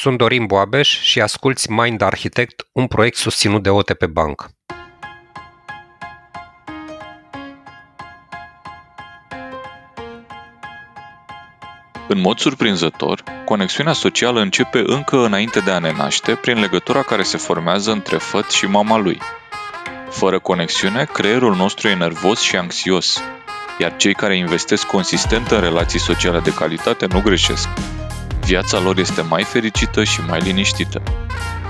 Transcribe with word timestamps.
Sunt 0.00 0.18
Dorin 0.18 0.46
Boabeș 0.46 1.00
și 1.00 1.20
asculți 1.20 1.70
Mind 1.70 2.00
Architect, 2.00 2.66
un 2.72 2.86
proiect 2.86 3.16
susținut 3.16 3.62
de 3.62 3.70
OTP 3.70 4.06
Bank. 4.06 4.50
În 12.08 12.20
mod 12.20 12.38
surprinzător, 12.38 13.22
conexiunea 13.44 13.92
socială 13.92 14.40
începe 14.40 14.82
încă 14.86 15.16
înainte 15.16 15.60
de 15.60 15.70
a 15.70 15.78
ne 15.78 15.92
naște 15.92 16.34
prin 16.34 16.60
legătura 16.60 17.02
care 17.02 17.22
se 17.22 17.36
formează 17.36 17.92
între 17.92 18.16
făt 18.16 18.50
și 18.50 18.66
mama 18.66 18.96
lui. 18.96 19.18
Fără 20.10 20.38
conexiune, 20.38 21.08
creierul 21.12 21.56
nostru 21.56 21.88
e 21.88 21.94
nervos 21.94 22.40
și 22.40 22.56
anxios, 22.56 23.22
iar 23.78 23.96
cei 23.96 24.14
care 24.14 24.36
investesc 24.36 24.86
consistent 24.86 25.50
în 25.50 25.60
relații 25.60 26.00
sociale 26.00 26.40
de 26.40 26.54
calitate 26.54 27.06
nu 27.06 27.20
greșesc. 27.20 27.68
Viața 28.48 28.78
lor 28.78 28.98
este 28.98 29.20
mai 29.20 29.42
fericită 29.42 30.04
și 30.04 30.20
mai 30.28 30.40
liniștită. 30.40 31.02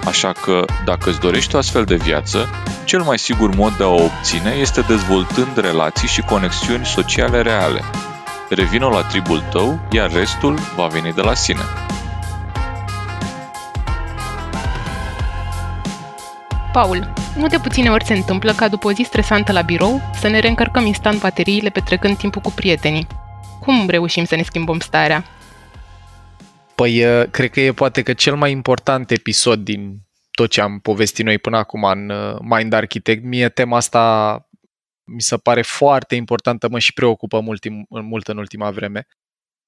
Așa 0.05 0.33
că, 0.33 0.65
dacă 0.85 1.11
îți 1.11 1.21
dorești 1.21 1.55
o 1.55 1.59
astfel 1.59 1.85
de 1.85 1.95
viață, 1.95 2.49
cel 2.85 3.03
mai 3.03 3.19
sigur 3.19 3.55
mod 3.55 3.77
de 3.77 3.85
a 3.85 3.87
o 3.87 4.03
obține 4.03 4.51
este 4.51 4.81
dezvoltând 4.81 5.57
relații 5.57 6.09
și 6.09 6.21
conexiuni 6.21 6.87
sociale 6.87 7.43
reale. 7.43 7.81
Revină 8.49 8.87
la 8.87 9.03
tribul 9.03 9.41
tău, 9.41 9.81
iar 9.91 10.13
restul 10.13 10.59
va 10.77 10.87
veni 10.87 11.13
de 11.13 11.21
la 11.21 11.35
sine. 11.35 11.63
Paul, 16.73 17.13
nu 17.37 17.47
de 17.47 17.59
puține 17.59 17.91
ori 17.91 18.05
se 18.05 18.15
întâmplă 18.15 18.53
ca 18.53 18.69
după 18.69 18.89
o 18.89 18.93
zi 18.93 19.03
stresantă 19.03 19.53
la 19.53 19.63
birou 19.63 20.01
să 20.21 20.29
ne 20.29 20.39
reîncărcăm 20.39 20.87
instant 20.87 21.21
bateriile 21.21 21.69
petrecând 21.69 22.17
timpul 22.17 22.41
cu 22.41 22.51
prietenii. 22.51 23.07
Cum 23.59 23.89
reușim 23.89 24.25
să 24.25 24.37
ne 24.37 24.43
schimbăm 24.43 24.79
starea? 24.79 25.25
Păi, 26.79 27.05
uh, 27.05 27.31
cred 27.31 27.51
că 27.51 27.61
e 27.61 27.73
poate 27.73 28.03
că 28.03 28.13
cel 28.13 28.37
mai 28.37 28.51
important 28.51 29.11
episod 29.11 29.65
din 29.65 29.99
tot 30.31 30.51
ce 30.51 30.61
am 30.61 30.79
povestit 30.81 31.25
noi 31.25 31.39
până 31.39 31.57
acum 31.57 31.85
în 31.85 32.11
uh, 32.11 32.37
Mind 32.41 32.73
Architect. 32.73 33.25
Mie 33.25 33.49
tema 33.49 33.77
asta 33.77 34.49
mi 35.05 35.21
se 35.21 35.37
pare 35.37 35.63
foarte 35.63 36.15
importantă, 36.15 36.69
mă 36.69 36.79
și 36.79 36.93
preocupă 36.93 37.41
mult, 37.41 37.65
mult 37.89 38.29
în 38.29 38.39
ultima 38.39 38.71
vreme. 38.71 39.07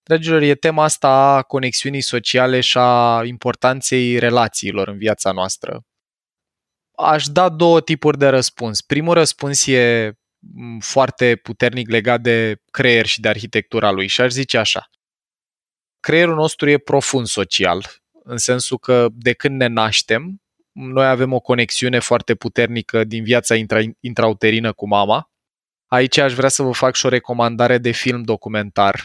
Dragilor, 0.02 0.42
e 0.42 0.54
tema 0.54 0.84
asta 0.84 1.08
a 1.08 1.42
conexiunii 1.42 2.00
sociale 2.00 2.60
și 2.60 2.78
a 2.78 3.24
importanței 3.24 4.18
relațiilor 4.18 4.88
în 4.88 4.98
viața 4.98 5.32
noastră. 5.32 5.82
Aș 6.96 7.26
da 7.26 7.48
două 7.48 7.80
tipuri 7.80 8.18
de 8.18 8.28
răspuns. 8.28 8.80
Primul 8.80 9.14
răspuns 9.14 9.66
e 9.66 10.12
foarte 10.80 11.36
puternic 11.36 11.88
legat 11.88 12.20
de 12.20 12.62
creier 12.70 13.06
și 13.06 13.20
de 13.20 13.28
arhitectura 13.28 13.90
lui 13.90 14.06
și 14.06 14.20
aș 14.20 14.30
zice 14.30 14.58
așa. 14.58 14.90
Creierul 16.00 16.34
nostru 16.34 16.70
e 16.70 16.78
profund 16.78 17.26
social, 17.26 17.86
în 18.24 18.36
sensul 18.36 18.78
că 18.78 19.08
de 19.12 19.32
când 19.32 19.56
ne 19.56 19.66
naștem, 19.66 20.42
noi 20.72 21.06
avem 21.06 21.32
o 21.32 21.40
conexiune 21.40 21.98
foarte 21.98 22.34
puternică 22.34 23.04
din 23.04 23.24
viața 23.24 23.54
intra- 23.54 23.96
intrauterină 24.00 24.72
cu 24.72 24.88
mama. 24.88 25.30
Aici 25.86 26.16
aș 26.16 26.32
vrea 26.32 26.48
să 26.48 26.62
vă 26.62 26.72
fac 26.72 26.94
și 26.94 27.06
o 27.06 27.08
recomandare 27.08 27.78
de 27.78 27.90
film 27.90 28.22
documentar. 28.22 29.04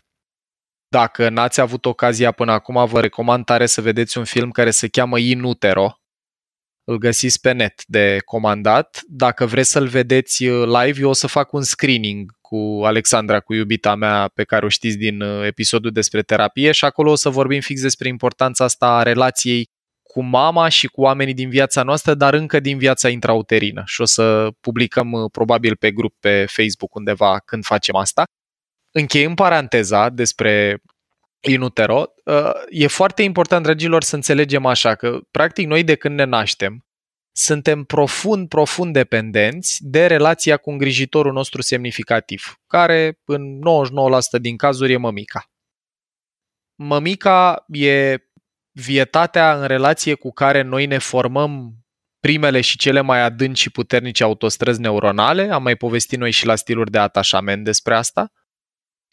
Dacă 0.88 1.30
n-ați 1.30 1.62
avut 1.62 1.86
ocazia 1.86 2.32
până 2.32 2.52
acum, 2.52 2.86
vă 2.86 3.02
recomand 3.02 3.46
tare 3.46 3.66
să 3.66 3.82
vedeți 3.82 4.18
un 4.18 4.24
film 4.24 4.52
care 4.52 4.72
se 4.72 4.88
cheamă 4.88 5.20
In 5.20 5.44
Utero, 5.44 6.00
îl 6.86 6.98
găsiți 6.98 7.40
pe 7.42 7.52
net 7.52 7.84
de 7.86 8.18
comandat. 8.26 9.02
Dacă 9.08 9.46
vreți 9.46 9.70
să-l 9.70 9.88
vedeți 9.88 10.46
uh, 10.46 10.68
live, 10.68 11.00
eu 11.02 11.10
o 11.10 11.14
să 11.14 11.28
fac 11.28 11.54
un 11.54 11.62
screening 11.62 12.32
cu 12.42 12.82
Alexandra, 12.84 13.40
cu 13.40 13.54
iubita 13.54 13.96
mea 13.96 14.32
pe 14.34 14.44
care 14.44 14.66
o 14.66 14.70
știți 14.70 14.98
din 14.98 15.22
uh, 15.22 15.46
episodul 15.46 15.92
despre 15.92 16.22
terapie 16.22 16.72
și 16.72 16.86
acolo 16.86 17.12
o 17.12 17.16
să 17.16 17.30
vorbim 17.30 17.62
fix 17.62 17.82
despre 17.82 18.08
importanța 18.08 18.64
asta 18.64 18.88
a 18.88 19.04
relației 19.04 19.70
cu 20.04 20.24
mama 20.24 20.70
și 20.70 20.88
cu 20.88 21.02
oamenii 21.02 21.34
din 21.34 21.50
viața 21.50 21.84
noastră, 21.84 22.14
dar 22.14 22.34
încă 22.34 22.60
din 22.60 22.78
viața 22.78 23.10
intrauterină. 23.10 23.84
Și 23.86 24.02
o 24.02 24.06
să 24.06 24.50
publicăm 24.60 25.12
uh, 25.12 25.30
probabil 25.32 25.76
pe 25.76 25.92
grup 25.92 26.16
pe 26.20 26.46
Facebook 26.48 26.96
undeva 26.96 27.40
când 27.40 27.66
facem 27.66 27.96
asta. 27.96 28.24
Încheiem 28.92 29.34
paranteza 29.34 30.10
despre 30.10 30.82
in 31.40 31.62
utero, 31.62 32.00
uh, 32.00 32.15
e 32.70 32.88
foarte 32.88 33.22
important, 33.22 33.64
dragilor, 33.64 34.04
să 34.04 34.16
înțelegem 34.16 34.66
așa 34.66 34.96
că, 34.96 35.20
practic, 35.32 35.68
noi 35.68 35.84
de 35.84 35.96
când 35.96 36.16
ne 36.16 36.24
naștem, 36.24 36.86
suntem 37.38 37.84
profund, 37.84 38.48
profund 38.48 38.94
dependenți 38.94 39.78
de 39.82 40.08
relația 40.08 40.58
cu 40.58 40.70
îngrijitorul 40.70 41.34
nostru 41.34 41.62
semnificativ, 41.62 42.56
care 42.68 43.22
în 43.26 43.60
99% 44.38 44.42
din 44.42 44.58
cazuri 44.58 44.92
e 44.92 44.98
mămica. 44.98 45.50
Mămica 46.76 47.66
e 47.68 48.18
vietatea 48.72 49.60
în 49.60 49.68
relație 49.68 50.14
cu 50.14 50.32
care 50.32 50.62
noi 50.62 50.86
ne 50.86 50.98
formăm 50.98 51.74
primele 52.20 52.62
și 52.62 52.78
cele 52.78 53.02
mai 53.02 53.22
adânci 53.22 53.60
și 53.60 53.70
puternice 53.70 54.24
autostrăzi 54.24 54.80
neuronale, 54.80 55.50
am 55.52 55.64
mai 55.64 55.76
povestit 55.76 56.20
noi 56.20 56.32
și 56.32 56.46
la 56.46 56.56
stiluri 56.56 56.92
de 56.92 56.98
atașament 56.98 57.64
despre 57.64 57.96
asta, 57.96 58.32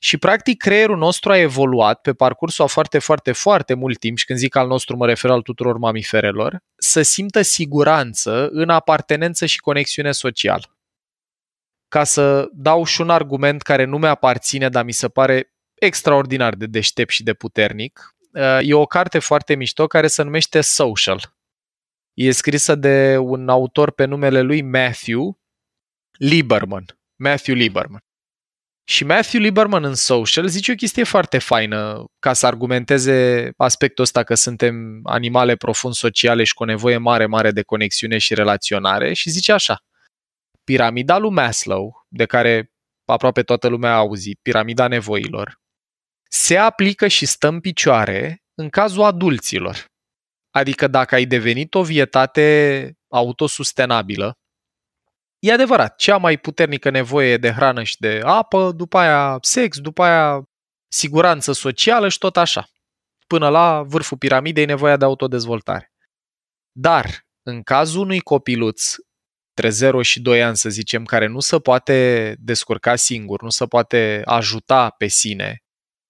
și 0.04 0.16
practic 0.16 0.58
creierul 0.58 0.96
nostru 0.96 1.30
a 1.30 1.38
evoluat 1.38 2.00
pe 2.00 2.12
parcursul 2.12 2.64
a 2.64 2.66
foarte, 2.66 2.98
foarte, 2.98 3.32
foarte 3.32 3.74
mult 3.74 3.98
timp, 3.98 4.16
și 4.18 4.24
când 4.24 4.38
zic 4.38 4.56
al 4.56 4.66
nostru 4.66 4.96
mă 4.96 5.06
refer 5.06 5.30
al 5.30 5.42
tuturor 5.42 5.78
mamiferelor, 5.78 6.62
să 6.76 7.02
simtă 7.02 7.42
siguranță 7.42 8.48
în 8.48 8.68
apartenență 8.68 9.46
și 9.46 9.60
conexiune 9.60 10.12
socială. 10.12 10.76
Ca 11.88 12.04
să 12.04 12.48
dau 12.52 12.84
și 12.84 13.00
un 13.00 13.10
argument 13.10 13.62
care 13.62 13.84
nu 13.84 13.98
mi-aparține, 13.98 14.68
dar 14.68 14.84
mi 14.84 14.92
se 14.92 15.08
pare 15.08 15.52
extraordinar 15.74 16.54
de 16.54 16.66
deștept 16.66 17.10
și 17.10 17.22
de 17.22 17.34
puternic, 17.34 18.14
e 18.60 18.74
o 18.74 18.86
carte 18.86 19.19
foarte 19.19 19.54
mișto 19.54 19.86
care 19.86 20.06
se 20.06 20.22
numește 20.22 20.60
Social. 20.60 21.36
E 22.14 22.30
scrisă 22.30 22.74
de 22.74 23.16
un 23.16 23.48
autor 23.48 23.90
pe 23.90 24.04
numele 24.04 24.40
lui 24.40 24.62
Matthew 24.62 25.40
Lieberman. 26.19 26.84
Matthew 27.16 27.54
Lieberman. 27.54 28.04
Și 28.84 29.04
Matthew 29.04 29.41
Lieberman 29.41 29.84
în 29.84 29.94
Social 29.94 30.47
zice 30.47 30.72
o 30.72 30.75
chestie 30.75 31.04
foarte 31.04 31.38
faină 31.38 32.04
ca 32.19 32.32
să 32.32 32.47
argumenteze 32.47 33.50
aspectul 33.56 34.04
ăsta 34.04 34.22
că 34.22 34.34
suntem 34.34 35.00
animale 35.03 35.56
profund 35.56 35.94
sociale 35.94 36.44
și 36.44 36.54
cu 36.54 36.62
o 36.62 36.66
nevoie 36.66 36.97
mare, 36.97 37.26
mare 37.26 37.50
de 37.50 37.62
conexiune 37.62 38.19
și 38.19 38.34
relaționare 38.34 39.12
și 39.12 39.31
zice 39.31 39.53
așa. 39.53 39.76
Piramida 40.65 41.19
lui 41.19 41.31
Maslow, 41.31 42.06
de 42.09 42.26
care 42.26 42.70
aproape 43.04 43.43
toată 43.43 43.69
lumea 43.69 43.93
a 43.93 43.97
auzit, 43.97 44.38
piramida 44.43 44.88
nevoilor, 44.88 45.60
se 46.31 46.56
aplică 46.56 47.09
și 47.09 47.26
stă 47.26 47.49
în 47.49 47.60
picioare 47.60 48.43
în 48.54 48.69
cazul 48.69 49.03
adulților. 49.03 49.84
Adică 50.50 50.87
dacă 50.87 51.14
ai 51.14 51.25
devenit 51.25 51.75
o 51.75 51.82
vietate 51.82 52.93
autosustenabilă, 53.09 54.32
E 55.42 55.53
adevărat, 55.53 55.97
cea 55.97 56.16
mai 56.16 56.38
puternică 56.38 56.91
nevoie 56.91 57.36
de 57.36 57.50
hrană 57.50 57.82
și 57.82 57.97
de 57.98 58.20
apă, 58.25 58.72
după 58.72 58.98
aia 58.98 59.38
sex, 59.41 59.78
după 59.78 60.03
aia 60.03 60.48
siguranță 60.88 61.53
socială 61.53 62.08
și 62.08 62.19
tot 62.19 62.36
așa. 62.36 62.69
Până 63.26 63.48
la 63.48 63.82
vârful 63.82 64.19
piramidei, 64.19 64.64
nevoia 64.64 64.97
de 64.97 65.04
autodezvoltare. 65.04 65.92
Dar, 66.72 67.26
în 67.42 67.62
cazul 67.62 68.00
unui 68.00 68.20
copiluț 68.20 68.94
între 69.54 69.70
0 69.70 70.02
și 70.02 70.20
2 70.20 70.42
ani, 70.42 70.56
să 70.56 70.69
zicem, 70.69 71.04
care 71.04 71.26
nu 71.26 71.41
se 71.41 71.58
poate 71.58 72.34
descurca 72.38 72.97
singur, 72.97 73.42
nu 73.42 73.50
se 73.50 73.66
poate 73.66 74.22
ajuta 74.25 74.91
pe 74.91 75.06
sine, 75.06 75.62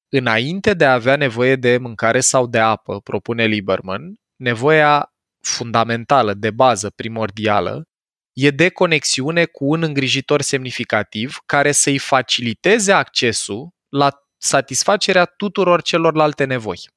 înainte 0.08 0.74
de 0.74 0.84
a 0.84 0.92
avea 0.92 1.16
nevoie 1.16 1.56
de 1.56 1.78
mâncare 1.78 2.20
sau 2.20 2.46
de 2.46 2.58
apă, 2.58 3.00
propune 3.00 3.44
Lieberman, 3.44 4.14
nevoia 4.36 5.12
fundamentală, 5.40 6.34
de 6.34 6.50
bază, 6.50 6.90
primordială, 6.90 7.86
e 8.32 8.50
de 8.50 8.68
conexiune 8.68 9.44
cu 9.44 9.64
un 9.64 9.82
îngrijitor 9.82 10.42
semnificativ 10.42 11.38
care 11.46 11.72
să-i 11.72 11.98
faciliteze 11.98 12.92
accesul 12.92 13.68
la 13.88 14.10
satisfacerea 14.36 15.24
tuturor 15.24 15.82
celorlalte 15.82 16.44
nevoi. 16.44 16.90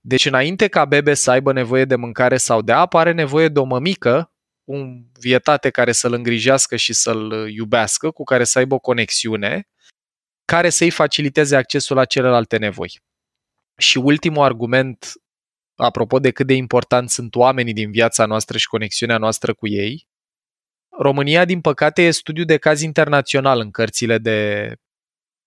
Deci 0.00 0.26
înainte 0.26 0.68
ca 0.68 0.84
bebe 0.84 1.14
să 1.14 1.30
aibă 1.30 1.52
nevoie 1.52 1.84
de 1.84 1.96
mâncare 1.96 2.36
sau 2.36 2.62
de 2.62 2.72
apă, 2.72 2.98
are 2.98 3.12
nevoie 3.12 3.48
de 3.48 3.58
o 3.58 3.64
mămică, 3.64 4.32
un 4.64 5.04
vietate 5.20 5.70
care 5.70 5.92
să-l 5.92 6.12
îngrijească 6.12 6.76
și 6.76 6.92
să-l 6.92 7.48
iubească, 7.48 8.10
cu 8.10 8.24
care 8.24 8.44
să 8.44 8.58
aibă 8.58 8.74
o 8.74 8.78
conexiune, 8.78 9.68
care 10.44 10.70
să-i 10.70 10.90
faciliteze 10.90 11.56
accesul 11.56 11.96
la 11.96 12.04
celelalte 12.04 12.56
nevoi. 12.56 13.00
Și 13.78 13.98
ultimul 13.98 14.44
argument, 14.44 15.12
apropo 15.74 16.18
de 16.18 16.30
cât 16.30 16.46
de 16.46 16.54
important 16.54 17.10
sunt 17.10 17.34
oamenii 17.34 17.72
din 17.72 17.90
viața 17.90 18.26
noastră 18.26 18.58
și 18.58 18.66
conexiunea 18.66 19.18
noastră 19.18 19.54
cu 19.54 19.68
ei, 19.68 20.06
România, 20.98 21.44
din 21.44 21.60
păcate, 21.60 22.02
e 22.02 22.10
studiu 22.10 22.44
de 22.44 22.56
caz 22.56 22.80
internațional 22.80 23.60
în 23.60 23.70
cărțile 23.70 24.18
de 24.18 24.72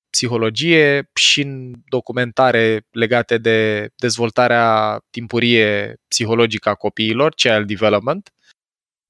psihologie 0.10 1.10
și 1.14 1.42
în 1.42 1.74
documentare 1.88 2.88
legate 2.92 3.38
de 3.38 3.90
dezvoltarea 3.96 5.00
timpurie 5.10 5.96
psihologică 6.08 6.70
a 6.70 6.76
copiilor, 6.76 7.34
child 7.34 7.68
development, 7.68 8.34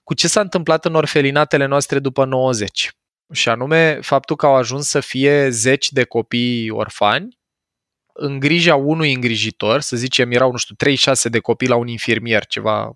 cu 0.03 0.13
ce 0.13 0.27
s-a 0.27 0.41
întâmplat 0.41 0.86
în 0.86 0.95
orfelinatele 0.95 1.65
noastre 1.65 2.00
după 2.00 2.25
90. 2.25 2.89
Și 3.33 3.50
anume 3.50 4.00
faptul 4.01 4.35
că 4.35 4.45
au 4.45 4.56
ajuns 4.56 4.88
să 4.88 5.00
fie 5.00 5.50
zeci 5.50 5.92
de 5.92 6.03
copii 6.03 6.69
orfani 6.69 7.38
în 8.13 8.39
grija 8.39 8.75
unui 8.75 9.13
îngrijitor, 9.13 9.81
să 9.81 9.95
zicem 9.95 10.31
erau, 10.31 10.51
nu 10.51 10.57
știu, 10.57 10.75
36 10.75 11.30
de 11.30 11.39
copii 11.39 11.68
la 11.68 11.75
un 11.75 11.88
infirmier, 11.88 12.45
ceva 12.45 12.94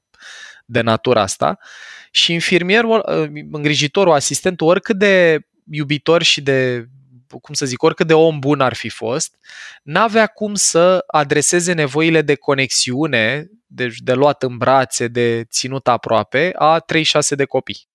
de 0.66 0.82
natura 0.82 1.22
asta, 1.22 1.58
și 2.12 2.34
infirmierul, 2.34 3.02
îngrijitorul, 3.52 4.14
asistentul, 4.14 4.68
oricât 4.68 4.98
de 4.98 5.40
iubitor 5.72 6.24
și 6.24 6.42
de 6.42 6.88
cum 7.42 7.54
să 7.54 7.66
zic, 7.66 7.84
oricât 7.84 8.08
de 8.08 8.14
om 8.14 8.40
bun 8.40 8.62
ar 8.62 8.74
fi 8.74 8.90
fost, 8.90 9.38
n-avea 9.84 10.28
cum 10.28 10.56
să 10.56 11.04
adreseze 11.08 11.74
nevoile 11.74 12.22
de 12.22 12.36
conexiune, 12.36 13.50
deci 13.66 13.98
de 13.98 14.14
luat 14.14 14.44
în 14.44 14.58
brațe, 14.58 15.08
de 15.08 15.44
ținut 15.50 15.88
aproape, 15.88 16.52
a 16.56 16.80
36 16.80 17.36
de 17.36 17.46
copii. 17.46 17.88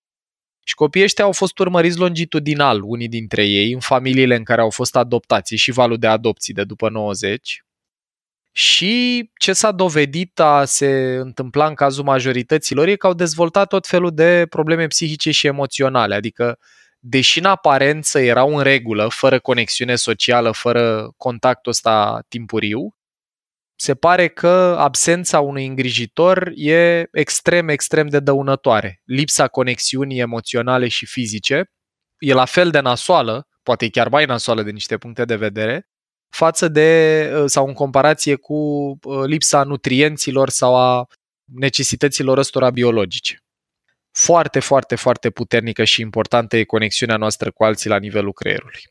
Și 0.63 0.75
copiii 0.75 1.03
ăștia 1.03 1.23
au 1.23 1.31
fost 1.31 1.59
urmăriți 1.59 1.97
longitudinal, 1.97 2.81
unii 2.83 3.07
dintre 3.07 3.45
ei, 3.45 3.71
în 3.71 3.79
familiile 3.79 4.35
în 4.35 4.43
care 4.43 4.61
au 4.61 4.69
fost 4.69 4.95
adoptați, 4.95 5.55
și 5.55 5.71
valul 5.71 5.97
de 5.97 6.07
adopții 6.07 6.53
de 6.53 6.63
după 6.63 6.89
90. 6.89 7.63
Și 8.59 9.29
ce 9.37 9.53
s-a 9.53 9.71
dovedit 9.71 10.39
a 10.39 10.65
se 10.65 11.15
întâmpla 11.15 11.67
în 11.67 11.73
cazul 11.73 12.03
majorităților 12.03 12.87
e 12.87 12.95
că 12.95 13.07
au 13.07 13.13
dezvoltat 13.13 13.67
tot 13.67 13.87
felul 13.87 14.11
de 14.13 14.45
probleme 14.49 14.87
psihice 14.87 15.31
și 15.31 15.47
emoționale, 15.47 16.15
adică 16.15 16.59
deși 16.99 17.39
în 17.39 17.45
aparență 17.45 18.19
erau 18.19 18.55
în 18.55 18.63
regulă, 18.63 19.07
fără 19.07 19.39
conexiune 19.39 19.95
socială, 19.95 20.51
fără 20.51 21.11
contactul 21.17 21.71
ăsta 21.71 22.25
timpuriu, 22.27 22.95
se 23.75 23.95
pare 23.95 24.27
că 24.27 24.75
absența 24.79 25.39
unui 25.39 25.65
îngrijitor 25.65 26.51
e 26.55 27.07
extrem, 27.11 27.67
extrem 27.67 28.07
de 28.07 28.19
dăunătoare. 28.19 29.01
Lipsa 29.05 29.47
conexiunii 29.47 30.19
emoționale 30.19 30.87
și 30.87 31.05
fizice 31.05 31.71
e 32.17 32.33
la 32.33 32.45
fel 32.45 32.69
de 32.69 32.79
nasoală, 32.79 33.47
poate 33.63 33.85
e 33.85 33.89
chiar 33.89 34.07
mai 34.07 34.25
nasoală 34.25 34.63
de 34.63 34.71
niște 34.71 34.97
puncte 34.97 35.25
de 35.25 35.35
vedere, 35.35 35.88
față 36.29 36.67
de, 36.67 37.31
uh, 37.35 37.43
sau 37.45 37.67
în 37.67 37.73
comparație 37.73 38.35
cu 38.35 38.53
uh, 39.03 39.23
lipsa 39.25 39.63
nutrienților 39.63 40.49
sau 40.49 40.75
a 40.75 41.07
necesităților 41.53 42.37
ăstora 42.37 42.69
biologice. 42.69 43.43
Foarte, 44.11 44.59
foarte, 44.59 44.95
foarte 44.95 45.29
puternică 45.29 45.83
și 45.83 46.01
importantă 46.01 46.57
e 46.57 46.63
conexiunea 46.63 47.17
noastră 47.17 47.51
cu 47.51 47.63
alții 47.63 47.89
la 47.89 47.97
nivelul 47.97 48.33
creierului. 48.33 48.81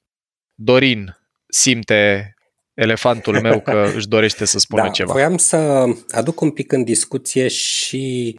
Dorin 0.55 1.19
simte 1.49 2.32
elefantul 2.75 3.40
meu 3.40 3.61
că 3.61 3.90
își 3.96 4.08
dorește 4.08 4.44
să 4.44 4.58
spună 4.58 4.82
da, 4.82 4.88
ceva. 4.88 5.12
Voiam 5.12 5.37
să 5.37 5.85
aduc 6.11 6.40
un 6.40 6.50
pic 6.50 6.73
în 6.73 6.85
discuție 6.85 7.49
și 7.49 8.35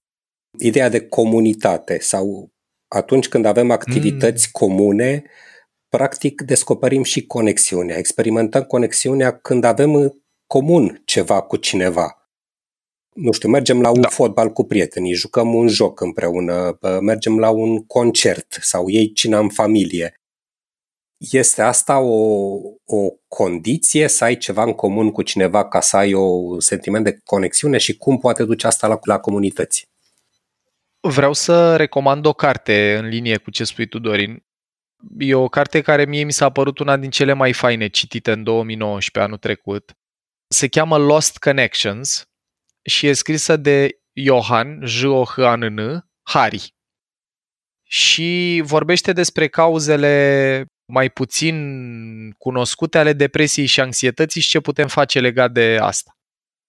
ideea 0.60 0.90
de 0.90 1.08
comunitate 1.08 2.00
sau 2.00 2.52
atunci 2.88 3.28
când 3.28 3.46
avem 3.46 3.72
activități 3.72 4.50
mm. 4.54 4.68
comune, 4.68 5.24
practic 5.90 6.42
descoperim 6.42 7.04
și 7.04 7.26
conexiunea, 7.26 7.98
experimentăm 7.98 8.64
conexiunea 8.64 9.38
când 9.38 9.64
avem 9.64 9.96
în 9.96 10.14
comun 10.48 11.02
ceva 11.06 11.42
cu 11.42 11.58
cineva. 11.58 12.30
Nu 13.14 13.32
știu, 13.32 13.50
mergem 13.50 13.82
la 13.82 13.90
un 13.90 14.02
da. 14.02 14.08
fotbal 14.08 14.52
cu 14.52 14.64
prietenii, 14.64 15.14
jucăm 15.14 15.54
un 15.54 15.68
joc 15.68 16.02
împreună, 16.02 16.78
mergem 17.02 17.40
la 17.40 17.50
un 17.50 17.86
concert 17.86 18.58
sau 18.62 18.90
ei 18.90 19.12
cina 19.12 19.40
în 19.40 19.50
familie. 19.50 20.14
Este 21.18 21.62
asta 21.62 22.00
o, 22.00 22.56
o 22.86 23.10
condiție 23.28 24.08
să 24.08 24.24
ai 24.24 24.38
ceva 24.38 24.64
în 24.64 24.74
comun 24.74 25.12
cu 25.12 25.22
cineva 25.22 25.68
ca 25.68 25.80
să 25.80 25.98
ai 25.98 26.14
o 26.14 26.60
sentiment 26.60 27.04
de 27.04 27.20
conexiune 27.24 27.78
și 27.78 27.98
cum 27.98 28.18
poate 28.18 28.44
duce 28.44 28.68
asta 28.68 28.88
la, 28.88 29.00
la 29.04 29.20
comunități? 29.20 29.88
Vreau 31.00 31.34
să 31.34 31.76
recomand 31.76 32.26
o 32.26 32.34
carte 32.34 32.96
în 32.98 33.08
linie 33.08 33.38
cu 33.38 33.52
ce 33.52 33.64
spui 33.64 33.88
tu, 33.88 34.00
Dorin. 34.00 34.44
E 35.18 35.34
o 35.34 35.48
carte 35.48 35.82
care 35.82 36.06
mie 36.06 36.24
mi 36.24 36.32
s-a 36.32 36.50
părut 36.50 36.80
una 36.80 36.98
din 36.98 37.10
cele 37.10 37.34
mai 37.34 37.54
faine 37.54 37.88
citite 37.88 38.32
în 38.32 38.44
2019, 38.44 39.20
anul 39.20 39.38
trecut. 39.38 39.98
Se 40.48 40.68
cheamă 40.68 40.98
Lost 40.98 41.38
Connections 41.38 42.24
și 42.82 43.08
e 43.08 43.14
scrisă 43.14 43.58
de 43.58 44.00
Johan, 44.14 44.80
j 44.84 45.04
o 45.04 45.24
h 45.24 45.38
a 45.38 45.56
n 45.56 45.64
n 45.64 46.10
Hari. 46.22 46.74
Și 47.84 48.62
vorbește 48.66 49.14
despre 49.14 49.48
cauzele 49.48 50.66
mai 50.92 51.10
puțin 51.10 51.56
cunoscute 52.38 52.98
ale 52.98 53.14
depresiei 53.14 53.66
și 53.66 53.80
anxietății 53.80 54.42
și 54.42 54.50
ce 54.50 54.60
putem 54.60 54.88
face 54.88 55.20
legat 55.20 55.52
de 55.52 55.78
asta. 55.82 56.12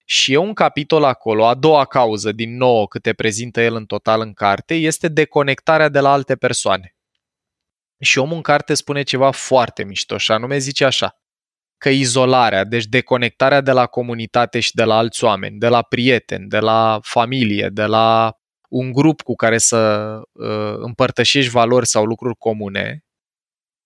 Și 0.05 0.33
e 0.33 0.37
un 0.37 0.53
capitol 0.53 1.03
acolo, 1.03 1.45
a 1.45 1.55
doua 1.55 1.85
cauză 1.85 2.31
din 2.31 2.57
nouă 2.57 2.87
câte 2.87 3.13
prezintă 3.13 3.61
el 3.61 3.75
în 3.75 3.85
total 3.85 4.21
în 4.21 4.33
carte, 4.33 4.73
este 4.73 5.07
deconectarea 5.07 5.89
de 5.89 5.99
la 5.99 6.11
alte 6.11 6.35
persoane. 6.35 6.95
Și 8.01 8.17
omul 8.17 8.35
în 8.35 8.41
carte 8.41 8.73
spune 8.73 9.03
ceva 9.03 9.31
foarte 9.31 9.83
mișto 9.83 10.17
și 10.17 10.31
anume 10.31 10.57
zice 10.57 10.85
așa, 10.85 11.15
că 11.77 11.89
izolarea, 11.89 12.63
deci 12.63 12.85
deconectarea 12.85 13.61
de 13.61 13.71
la 13.71 13.85
comunitate 13.85 14.59
și 14.59 14.75
de 14.75 14.83
la 14.83 14.97
alți 14.97 15.23
oameni, 15.23 15.59
de 15.59 15.67
la 15.67 15.81
prieteni, 15.81 16.47
de 16.47 16.59
la 16.59 16.99
familie, 17.01 17.69
de 17.69 17.85
la 17.85 18.35
un 18.69 18.91
grup 18.91 19.21
cu 19.21 19.35
care 19.35 19.57
să 19.57 20.11
uh, 20.31 20.73
împărtășești 20.77 21.51
valori 21.51 21.87
sau 21.87 22.05
lucruri 22.05 22.35
comune, 22.37 23.05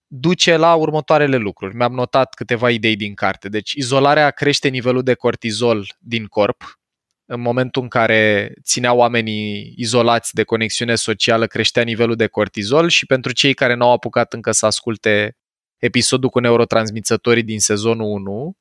duce 0.08 0.56
la 0.56 0.76
următoarele 0.76 1.38
lucruri. 1.38 1.76
Mi-am 1.76 1.94
notat 1.94 2.34
câteva 2.34 2.70
idei 2.70 2.96
din 2.96 3.14
carte. 3.14 3.50
Deci, 3.50 3.72
izolarea 3.72 4.32
crește 4.32 4.68
nivelul 4.68 5.04
de 5.04 5.14
cortizol 5.14 5.96
din 6.00 6.26
corp. 6.26 6.80
În 7.28 7.42
momentul 7.42 7.82
în 7.82 7.88
care 7.88 8.54
ținea 8.64 8.94
oamenii 8.94 9.74
izolați 9.78 10.34
de 10.34 10.44
conexiune 10.44 10.96
socială, 10.96 11.48
creștea 11.48 11.84
nivelul 11.84 12.16
de 12.16 12.28
cortizol 12.28 12.88
și 12.88 13.06
pentru 13.06 13.32
cei 13.32 13.54
care 13.54 13.74
n-au 13.74 13.92
apucat 13.92 14.34
încă 14.34 14.52
să 14.52 14.66
asculte 14.66 15.38
episodul 15.78 16.30
cu 16.30 16.40
neurotransmițătorii 16.40 17.44
din 17.44 17.60
sezonul 17.60 18.12
1, 18.12 18.58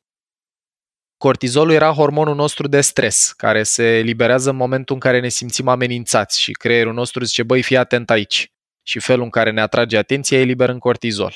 cortizolul 1.16 1.75
era 1.75 1.93
hormonul 1.93 2.34
nostru 2.34 2.69
de 2.69 2.81
stres, 2.81 3.32
care 3.37 3.62
se 3.62 3.99
eliberează 3.99 4.50
în 4.50 4.56
momentul 4.56 4.94
în 4.94 5.00
care 5.00 5.20
ne 5.20 5.28
simțim 5.28 5.69
amenințați 5.69 6.40
și 6.40 6.52
creierul 6.52 6.93
nostru 6.93 7.25
zice, 7.25 7.43
băi, 7.43 7.62
fii 7.62 7.76
atent 7.76 8.10
aici 8.10 8.52
și 8.82 8.99
felul 8.99 9.25
în 9.25 9.31
care 9.31 9.50
ne 9.50 9.60
atrage 9.60 9.96
atenția 9.96 10.40
eliberă 10.40 10.72
în 10.72 10.78
cortizol. 10.78 11.34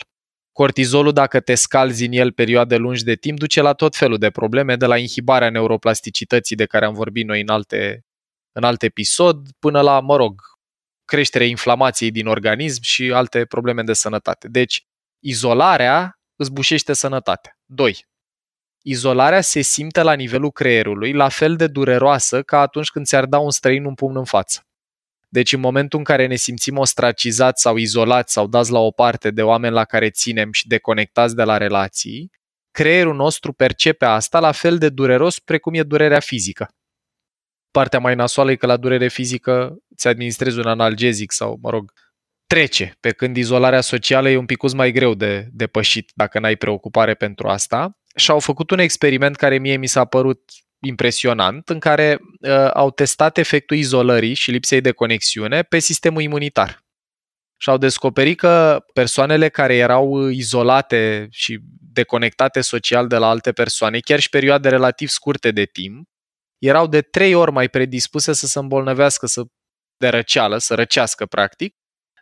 Cortizolul, 0.58 1.12
dacă 1.12 1.40
te 1.40 1.54
scalzi 1.54 2.04
în 2.04 2.12
el 2.12 2.32
perioade 2.32 2.76
lungi 2.76 3.04
de 3.04 3.14
timp, 3.14 3.38
duce 3.38 3.60
la 3.60 3.72
tot 3.72 3.96
felul 3.96 4.18
de 4.18 4.30
probleme, 4.30 4.76
de 4.76 4.86
la 4.86 4.96
inhibarea 4.96 5.50
neuroplasticității 5.50 6.56
de 6.56 6.66
care 6.66 6.84
am 6.84 6.94
vorbit 6.94 7.26
noi 7.26 7.40
în 7.40 7.48
alte, 7.48 8.04
în 8.52 8.64
alt 8.64 8.82
episod, 8.82 9.48
până 9.58 9.80
la, 9.80 10.00
mă 10.00 10.16
rog, 10.16 10.40
creșterea 11.04 11.46
inflamației 11.46 12.10
din 12.10 12.26
organism 12.26 12.82
și 12.82 13.12
alte 13.12 13.44
probleme 13.44 13.82
de 13.82 13.92
sănătate. 13.92 14.48
Deci, 14.48 14.86
izolarea 15.18 16.18
îți 16.36 16.52
bușește 16.52 16.92
sănătatea. 16.92 17.58
2. 17.64 18.06
Izolarea 18.82 19.40
se 19.40 19.60
simte 19.60 20.02
la 20.02 20.12
nivelul 20.12 20.50
creierului 20.50 21.12
la 21.12 21.28
fel 21.28 21.56
de 21.56 21.66
dureroasă 21.66 22.42
ca 22.42 22.60
atunci 22.60 22.90
când 22.90 23.06
ți-ar 23.06 23.26
da 23.26 23.38
un 23.38 23.50
străin 23.50 23.84
un 23.84 23.94
pumn 23.94 24.16
în 24.16 24.24
față. 24.24 24.67
Deci 25.28 25.52
în 25.52 25.60
momentul 25.60 25.98
în 25.98 26.04
care 26.04 26.26
ne 26.26 26.36
simțim 26.36 26.76
ostracizați 26.76 27.62
sau 27.62 27.76
izolați 27.76 28.32
sau 28.32 28.46
dați 28.46 28.70
la 28.70 28.78
o 28.78 28.90
parte 28.90 29.30
de 29.30 29.42
oameni 29.42 29.74
la 29.74 29.84
care 29.84 30.10
ținem 30.10 30.52
și 30.52 30.66
deconectați 30.66 31.34
de 31.34 31.42
la 31.42 31.56
relații, 31.56 32.30
creierul 32.70 33.14
nostru 33.14 33.52
percepe 33.52 34.04
asta 34.04 34.40
la 34.40 34.52
fel 34.52 34.78
de 34.78 34.88
dureros 34.88 35.38
precum 35.38 35.74
e 35.74 35.82
durerea 35.82 36.20
fizică. 36.20 36.68
Partea 37.70 37.98
mai 37.98 38.14
nasoală 38.14 38.50
e 38.50 38.56
că 38.56 38.66
la 38.66 38.76
durere 38.76 39.08
fizică 39.08 39.76
ți 39.96 40.08
administrezi 40.08 40.58
un 40.58 40.66
analgezic 40.66 41.32
sau, 41.32 41.58
mă 41.62 41.70
rog, 41.70 41.92
trece, 42.46 42.96
pe 43.00 43.10
când 43.10 43.36
izolarea 43.36 43.80
socială 43.80 44.28
e 44.30 44.36
un 44.36 44.46
pic 44.46 44.72
mai 44.72 44.92
greu 44.92 45.14
de 45.14 45.48
depășit 45.52 46.10
dacă 46.14 46.38
n-ai 46.38 46.56
preocupare 46.56 47.14
pentru 47.14 47.48
asta. 47.48 47.98
Și 48.16 48.30
au 48.30 48.40
făcut 48.40 48.70
un 48.70 48.78
experiment 48.78 49.36
care 49.36 49.58
mie 49.58 49.76
mi 49.76 49.86
s-a 49.86 50.04
părut 50.04 50.50
impresionant 50.80 51.68
în 51.68 51.78
care 51.78 52.18
uh, 52.40 52.70
au 52.72 52.90
testat 52.90 53.38
efectul 53.38 53.76
izolării 53.76 54.34
și 54.34 54.50
lipsei 54.50 54.80
de 54.80 54.90
conexiune 54.90 55.62
pe 55.62 55.78
sistemul 55.78 56.22
imunitar. 56.22 56.86
Și 57.60 57.70
au 57.70 57.78
descoperit 57.78 58.38
că 58.38 58.84
persoanele 58.92 59.48
care 59.48 59.76
erau 59.76 60.28
izolate 60.28 61.28
și 61.30 61.58
deconectate 61.92 62.60
social 62.60 63.06
de 63.06 63.16
la 63.16 63.28
alte 63.28 63.52
persoane, 63.52 63.98
chiar 63.98 64.18
și 64.18 64.28
perioade 64.28 64.68
relativ 64.68 65.08
scurte 65.08 65.50
de 65.50 65.64
timp, 65.64 66.08
erau 66.58 66.86
de 66.86 67.00
trei 67.00 67.34
ori 67.34 67.52
mai 67.52 67.68
predispuse 67.68 68.32
să 68.32 68.46
se 68.46 68.58
îmbolnăvească 68.58 69.26
să, 69.26 69.42
de 69.96 70.08
răceală, 70.08 70.58
să 70.58 70.74
răcească 70.74 71.26
practic, 71.26 71.74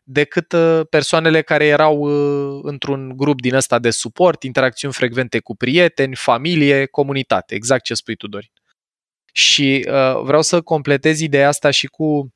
decât 0.08 0.52
uh, 0.52 0.80
persoanele 0.90 1.42
care 1.42 1.66
erau 1.66 1.98
uh, 1.98 2.60
într-un 2.62 3.12
grup 3.16 3.40
din 3.40 3.54
ăsta 3.54 3.78
de 3.78 3.90
suport, 3.90 4.42
interacțiuni 4.42 4.94
frecvente 4.94 5.38
cu 5.38 5.56
prieteni, 5.56 6.14
familie, 6.14 6.86
comunitate, 6.86 7.54
exact 7.54 7.84
ce 7.84 7.94
spui 7.94 8.16
tu, 8.16 8.28
Dorin. 8.28 8.50
Și 9.32 9.86
uh, 9.88 10.22
vreau 10.22 10.42
să 10.42 10.60
completez 10.60 11.20
ideea 11.20 11.48
asta 11.48 11.70
și 11.70 11.86
cu 11.86 12.34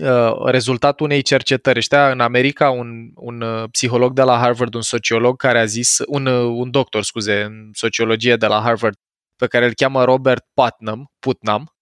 uh, 0.00 0.44
rezultatul 0.44 1.06
unei 1.06 1.22
cercetări. 1.22 1.80
Știa, 1.80 2.10
în 2.10 2.20
America, 2.20 2.70
un, 2.70 3.10
un 3.14 3.40
uh, 3.40 3.64
psiholog 3.70 4.12
de 4.12 4.22
la 4.22 4.38
Harvard, 4.38 4.74
un 4.74 4.82
sociolog 4.82 5.36
care 5.36 5.58
a 5.58 5.64
zis, 5.64 5.98
un, 6.06 6.26
uh, 6.26 6.44
un 6.44 6.70
doctor, 6.70 7.02
scuze, 7.02 7.42
în 7.42 7.70
sociologie 7.72 8.36
de 8.36 8.46
la 8.46 8.60
Harvard, 8.60 8.98
pe 9.36 9.46
care 9.46 9.64
îl 9.64 9.74
cheamă 9.74 10.04
Robert 10.04 10.46
Putnam, 10.54 11.12
Putnam, 11.18 11.74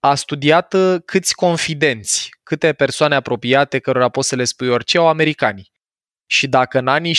a 0.00 0.14
studiat 0.14 0.72
uh, 0.72 0.96
câți 1.04 1.34
confidenți, 1.34 2.30
câte 2.42 2.72
persoane 2.72 3.14
apropiate 3.14 3.78
cărora 3.78 4.08
poți 4.08 4.28
să 4.28 4.36
le 4.36 4.44
spui 4.44 4.68
orice 4.68 4.98
au 4.98 5.08
americanii. 5.08 5.72
și 6.32 6.48
dacă 6.48 6.78
în 6.78 6.86
anii 6.86 7.14
60-70 7.14 7.18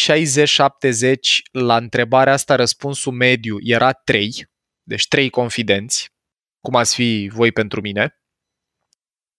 la 1.52 1.76
întrebarea 1.76 2.34
asta 2.34 2.56
răspunsul 2.56 3.12
mediu 3.12 3.58
era 3.60 3.92
3, 3.92 4.46
deci 4.84 5.08
3 5.08 5.30
confidenți, 5.30 6.10
cum 6.60 6.76
ați 6.76 6.96
fi 6.96 7.30
voi 7.34 7.52
pentru 7.52 7.82
mine, 7.82 8.22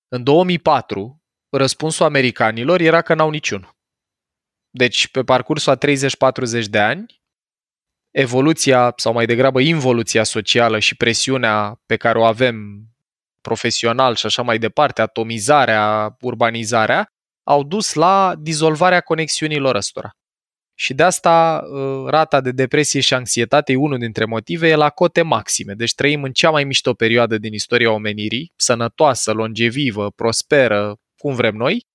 în 0.09 0.23
2004 0.23 1.23
răspunsul 1.51 2.07
americanilor 2.07 2.81
era 2.81 3.03
că 3.03 3.15
n-au 3.15 3.31
niciun. 3.31 3.77
Deci, 4.71 5.09
pe 5.09 5.23
parcursul 5.23 5.73
a 5.73 5.79
30-40 6.63 6.65
de 6.71 6.79
ani, 6.79 7.23
evoluția, 8.11 8.93
sau 8.97 9.13
mai 9.13 9.27
degrabă 9.27 9.61
involuția 9.61 10.23
socială 10.23 10.79
și 10.79 10.97
presiunea 10.97 11.83
pe 11.87 11.97
care 11.97 12.19
o 12.19 12.25
avem 12.25 12.87
profesional 13.43 14.15
și 14.15 14.27
așa 14.27 14.43
mai 14.43 14.59
departe, 14.59 15.03
atomizarea, 15.03 16.17
urbanizarea, 16.21 17.07
au 17.47 17.63
dus 17.63 17.95
la 17.95 18.35
dizolvarea 18.39 19.01
conexiunilor 19.01 19.75
ăstora. 19.75 20.11
Și 20.75 20.95
de 20.95 21.03
asta 21.03 21.63
uh, 21.65 22.05
rata 22.07 22.41
de 22.41 22.51
depresie 22.51 23.01
și 23.01 23.15
anxietate 23.15 23.73
e 23.73 23.77
unul 23.77 23.99
dintre 23.99 24.25
motive, 24.25 24.69
e 24.69 24.75
la 24.75 24.91
cote 24.91 25.23
maxime. 25.23 25.73
Deci 25.75 25.95
trăim 25.95 26.23
în 26.23 26.33
cea 26.33 26.51
mai 26.51 26.65
mișto 26.65 26.95
perioadă 26.95 27.39
din 27.39 27.53
istoria 27.53 27.91
omenirii, 27.91 28.53
sănătoasă, 28.57 29.33
longevivă, 29.33 30.11
prosperă, 30.11 30.97
cum 31.17 31.35
vrem 31.35 31.55
noi, 31.55 31.87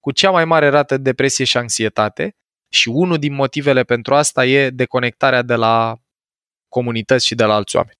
cu 0.00 0.12
cea 0.12 0.30
mai 0.30 0.44
mare 0.44 0.68
rată 0.68 0.96
de 0.96 1.02
depresie 1.02 1.44
și 1.44 1.56
anxietate 1.56 2.36
și 2.72 2.88
unul 2.88 3.18
din 3.18 3.34
motivele 3.34 3.82
pentru 3.82 4.14
asta 4.14 4.46
e 4.46 4.70
deconectarea 4.70 5.42
de 5.42 5.54
la 5.54 5.96
comunități 6.68 7.26
și 7.26 7.34
de 7.34 7.44
la 7.44 7.54
alți 7.54 7.76
oameni. 7.76 7.96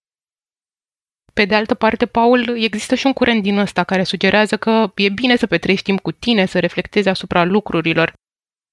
Pe 1.37 1.45
de 1.45 1.55
altă 1.55 1.75
parte, 1.75 2.07
Paul, 2.07 2.63
există 2.63 2.95
și 2.95 3.07
un 3.07 3.13
curent 3.13 3.43
din 3.43 3.59
ăsta 3.59 3.85
care 3.85 4.05
sugerează 4.05 4.57
că 4.57 4.93
e 4.95 5.09
bine 5.09 5.37
să 5.37 5.47
petrești 5.47 5.85
timp 5.85 6.01
cu 6.01 6.13
tine, 6.13 6.47
să 6.47 6.59
reflectezi 6.59 7.09
asupra 7.09 7.45
lucrurilor. 7.45 8.13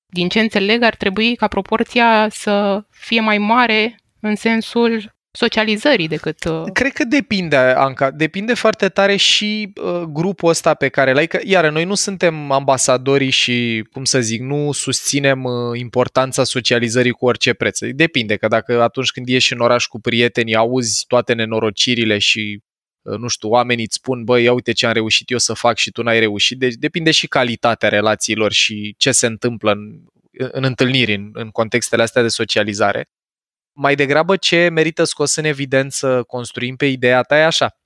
Din 0.06 0.30
ce 0.30 0.40
înțeleg, 0.40 0.84
ar 0.84 0.96
trebui 0.96 1.36
ca 1.36 1.48
proporția 1.48 2.28
să 2.30 2.84
fie 2.90 3.20
mai 3.20 3.38
mare 3.38 4.00
în 4.20 4.36
sensul 4.36 5.16
socializării 5.36 6.08
decât... 6.08 6.44
Uh... 6.44 6.64
Cred 6.74 6.92
că 6.92 7.04
depinde, 7.04 7.56
Anca. 7.56 8.12
Depinde 8.12 8.54
foarte 8.54 8.90
tare 8.90 9.16
și 9.16 9.74
uh, 9.76 10.02
grupul 10.02 10.50
ăsta 10.50 10.74
pe 10.74 10.90
care 10.90 11.14
l-ai. 11.14 11.30
Iar 11.44 11.70
noi 11.70 11.86
nu 11.86 11.96
suntem 11.96 12.52
ambasadorii 12.52 13.30
și, 13.30 13.88
cum 13.92 14.04
să 14.04 14.22
zic, 14.22 14.42
nu 14.42 14.72
susținem 14.72 15.44
uh, 15.44 15.80
importanța 15.80 16.44
socializării 16.44 17.12
cu 17.12 17.26
orice 17.26 17.54
preț. 17.54 17.80
Depinde, 17.82 18.36
că 18.36 18.48
dacă 18.48 18.82
atunci 18.82 19.12
când 19.12 19.28
ieși 19.28 19.54
în 19.54 19.60
oraș 19.60 19.86
cu 19.86 20.00
prietenii, 20.00 20.56
auzi 20.56 21.06
toate 21.08 21.34
nenorocirile 21.34 22.18
și 22.18 22.62
uh, 23.02 23.18
nu 23.18 23.28
știu, 23.28 23.50
oamenii 23.50 23.84
îți 23.84 23.96
spun, 23.96 24.24
băi, 24.24 24.44
ia 24.44 24.54
uite 24.54 24.72
ce 24.72 24.86
am 24.86 24.94
reușit 24.94 25.32
eu 25.32 25.38
să 25.38 25.54
fac 25.54 25.78
și 25.78 25.92
tu 25.92 26.04
n-ai 26.04 26.20
reușit. 26.20 26.60
Deci 26.60 26.74
depinde 26.74 27.12
și 27.12 27.28
calitatea 27.28 27.90
relațiilor 27.90 28.52
și 28.52 28.96
ce 28.98 29.12
se 29.12 29.26
întâmplă 29.26 29.72
în, 29.72 30.00
în 30.52 30.64
întâlniri, 30.64 31.14
în, 31.14 31.30
în 31.34 31.50
contextele 31.50 32.02
astea 32.02 32.22
de 32.22 32.28
socializare 32.28 33.08
mai 33.74 33.96
degrabă 33.96 34.36
ce 34.36 34.70
merită 34.70 35.04
scos 35.04 35.36
în 35.36 35.44
evidență 35.44 36.24
construim 36.28 36.76
pe 36.76 36.86
ideea 36.86 37.22
ta 37.22 37.38
e 37.38 37.46
așa. 37.46 37.78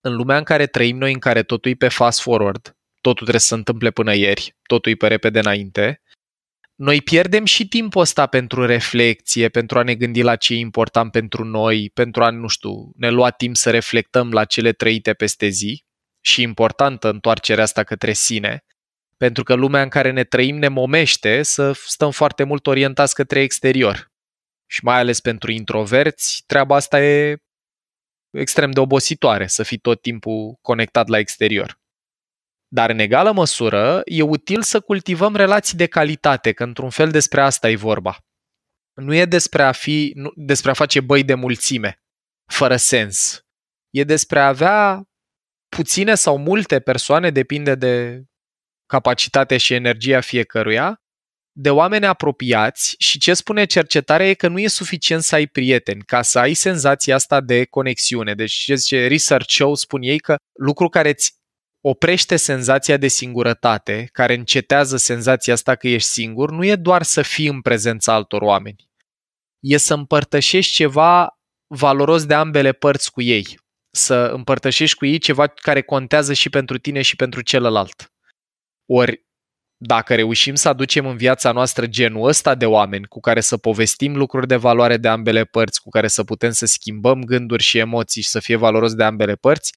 În 0.00 0.14
lumea 0.14 0.36
în 0.36 0.44
care 0.44 0.66
trăim 0.66 0.96
noi, 0.96 1.12
în 1.12 1.18
care 1.18 1.42
totul 1.42 1.70
e 1.70 1.74
pe 1.74 1.88
fast 1.88 2.20
forward, 2.20 2.76
totul 3.00 3.14
trebuie 3.14 3.40
să 3.40 3.46
se 3.46 3.54
întâmple 3.54 3.90
până 3.90 4.14
ieri, 4.14 4.56
totul 4.62 4.92
e 4.92 4.94
pe 4.94 5.06
repede 5.06 5.38
înainte, 5.38 6.02
noi 6.74 7.02
pierdem 7.02 7.44
și 7.44 7.68
timpul 7.68 8.00
ăsta 8.00 8.26
pentru 8.26 8.66
reflexie, 8.66 9.48
pentru 9.48 9.78
a 9.78 9.82
ne 9.82 9.94
gândi 9.94 10.22
la 10.22 10.36
ce 10.36 10.54
e 10.54 10.56
important 10.56 11.10
pentru 11.10 11.44
noi, 11.44 11.90
pentru 11.94 12.24
a, 12.24 12.30
nu 12.30 12.46
știu, 12.46 12.90
ne 12.96 13.10
lua 13.10 13.30
timp 13.30 13.56
să 13.56 13.70
reflectăm 13.70 14.30
la 14.30 14.44
cele 14.44 14.72
trăite 14.72 15.12
peste 15.12 15.48
zi 15.48 15.84
și 16.20 16.42
importantă 16.42 17.08
întoarcerea 17.08 17.62
asta 17.62 17.82
către 17.82 18.12
sine, 18.12 18.64
pentru 19.16 19.42
că 19.42 19.54
lumea 19.54 19.82
în 19.82 19.88
care 19.88 20.10
ne 20.10 20.24
trăim 20.24 20.56
ne 20.56 20.68
momește 20.68 21.42
să 21.42 21.72
stăm 21.72 22.10
foarte 22.10 22.44
mult 22.44 22.66
orientați 22.66 23.14
către 23.14 23.40
exterior 23.40 24.09
și 24.70 24.84
mai 24.84 24.98
ales 24.98 25.20
pentru 25.20 25.50
introverți, 25.50 26.42
treaba 26.46 26.76
asta 26.76 27.02
e 27.02 27.42
extrem 28.30 28.70
de 28.70 28.80
obositoare, 28.80 29.46
să 29.46 29.62
fii 29.62 29.78
tot 29.78 30.02
timpul 30.02 30.58
conectat 30.60 31.08
la 31.08 31.18
exterior. 31.18 31.80
Dar 32.68 32.90
în 32.90 32.98
egală 32.98 33.32
măsură, 33.32 34.02
e 34.04 34.22
util 34.22 34.62
să 34.62 34.80
cultivăm 34.80 35.36
relații 35.36 35.76
de 35.76 35.86
calitate, 35.86 36.52
că 36.52 36.62
într-un 36.62 36.90
fel 36.90 37.10
despre 37.10 37.40
asta 37.40 37.70
e 37.70 37.76
vorba. 37.76 38.18
Nu 38.94 39.14
e 39.14 39.24
despre 39.24 39.62
a, 39.62 39.72
fi, 39.72 40.12
nu, 40.14 40.32
despre 40.34 40.70
a 40.70 40.74
face 40.74 41.00
băi 41.00 41.24
de 41.24 41.34
mulțime, 41.34 42.02
fără 42.52 42.76
sens. 42.76 43.44
E 43.90 44.04
despre 44.04 44.40
a 44.40 44.46
avea 44.46 45.04
puține 45.76 46.14
sau 46.14 46.38
multe 46.38 46.80
persoane, 46.80 47.30
depinde 47.30 47.74
de 47.74 48.22
capacitatea 48.86 49.58
și 49.58 49.74
energia 49.74 50.20
fiecăruia, 50.20 51.02
de 51.60 51.70
oameni 51.70 52.06
apropiați 52.06 52.94
și 52.98 53.18
ce 53.18 53.34
spune 53.34 53.64
cercetarea 53.64 54.28
e 54.28 54.34
că 54.34 54.48
nu 54.48 54.58
e 54.58 54.68
suficient 54.68 55.22
să 55.22 55.34
ai 55.34 55.46
prieteni 55.46 56.02
ca 56.02 56.22
să 56.22 56.38
ai 56.38 56.54
senzația 56.54 57.14
asta 57.14 57.40
de 57.40 57.64
conexiune. 57.64 58.34
Deci 58.34 58.52
ce 58.52 58.74
zice 58.74 59.06
Research 59.06 59.52
Show 59.52 59.74
spun 59.74 60.02
ei 60.02 60.18
că 60.18 60.36
lucru 60.58 60.88
care 60.88 61.08
îți 61.08 61.32
oprește 61.80 62.36
senzația 62.36 62.96
de 62.96 63.08
singurătate, 63.08 64.08
care 64.12 64.34
încetează 64.34 64.96
senzația 64.96 65.52
asta 65.52 65.74
că 65.74 65.88
ești 65.88 66.08
singur, 66.08 66.50
nu 66.50 66.64
e 66.64 66.76
doar 66.76 67.02
să 67.02 67.22
fii 67.22 67.46
în 67.46 67.60
prezența 67.60 68.12
altor 68.12 68.42
oameni. 68.42 68.88
E 69.60 69.76
să 69.76 69.94
împărtășești 69.94 70.72
ceva 70.72 71.38
valoros 71.66 72.26
de 72.26 72.34
ambele 72.34 72.72
părți 72.72 73.12
cu 73.12 73.20
ei. 73.22 73.60
Să 73.90 74.14
împărtășești 74.14 74.96
cu 74.96 75.06
ei 75.06 75.18
ceva 75.18 75.46
care 75.46 75.82
contează 75.82 76.32
și 76.32 76.50
pentru 76.50 76.78
tine 76.78 77.02
și 77.02 77.16
pentru 77.16 77.40
celălalt. 77.40 78.12
Ori 78.86 79.28
dacă 79.82 80.14
reușim 80.14 80.54
să 80.54 80.68
aducem 80.68 81.06
în 81.06 81.16
viața 81.16 81.52
noastră 81.52 81.86
genul 81.86 82.28
ăsta 82.28 82.54
de 82.54 82.66
oameni 82.66 83.06
cu 83.06 83.20
care 83.20 83.40
să 83.40 83.56
povestim 83.56 84.16
lucruri 84.16 84.46
de 84.46 84.56
valoare 84.56 84.96
de 84.96 85.08
ambele 85.08 85.44
părți, 85.44 85.82
cu 85.82 85.88
care 85.88 86.08
să 86.08 86.24
putem 86.24 86.50
să 86.50 86.66
schimbăm 86.66 87.24
gânduri 87.24 87.62
și 87.62 87.78
emoții 87.78 88.22
și 88.22 88.28
să 88.28 88.40
fie 88.40 88.56
valoros 88.56 88.94
de 88.94 89.04
ambele 89.04 89.34
părți, 89.34 89.72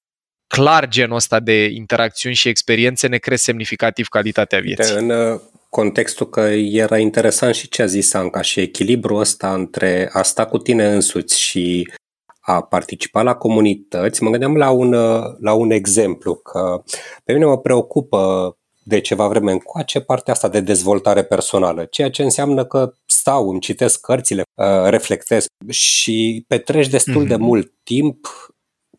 clar 0.47 0.87
genul 0.87 1.15
ăsta 1.15 1.39
de 1.39 1.65
interacțiuni 1.65 2.35
și 2.35 2.47
experiențe 2.47 3.07
ne 3.07 3.17
crește 3.17 3.43
semnificativ 3.43 4.07
calitatea 4.07 4.59
vieții. 4.59 4.93
De, 4.93 4.99
în 4.99 5.09
uh, 5.09 5.39
contextul 5.69 6.29
că 6.29 6.41
era 6.71 6.97
interesant 6.97 7.55
și 7.55 7.69
ce 7.69 7.81
a 7.81 7.85
zis 7.85 8.13
Anca 8.13 8.41
și 8.41 8.59
echilibrul 8.59 9.19
ăsta 9.19 9.53
între 9.53 10.09
a 10.13 10.21
sta 10.21 10.45
cu 10.45 10.57
tine 10.57 10.93
însuți 10.93 11.39
și 11.39 11.91
a 12.39 12.61
participa 12.61 13.21
la 13.21 13.35
comunități, 13.35 14.23
mă 14.23 14.29
gândeam 14.29 14.55
la 14.55 14.69
un, 14.69 14.93
uh, 14.93 15.23
la 15.39 15.53
un 15.53 15.71
exemplu, 15.71 16.35
că 16.35 16.83
pe 17.23 17.33
mine 17.33 17.45
mă 17.45 17.57
preocupă 17.57 18.53
de 18.83 18.99
ceva 18.99 19.27
vreme 19.27 19.51
încoace 19.51 19.99
partea 19.99 20.33
asta 20.33 20.49
de 20.49 20.59
dezvoltare 20.59 21.23
personală, 21.23 21.85
ceea 21.85 22.09
ce 22.09 22.23
înseamnă 22.23 22.65
că 22.65 22.93
stau, 23.05 23.49
îmi 23.49 23.59
citesc 23.59 24.01
cărțile, 24.01 24.43
uh, 24.53 24.89
reflectez 24.89 25.45
și 25.69 26.45
petreci 26.47 26.87
destul 26.87 27.25
mm-hmm. 27.25 27.27
de 27.27 27.35
mhm. 27.35 27.43
mult 27.43 27.73
timp 27.83 28.27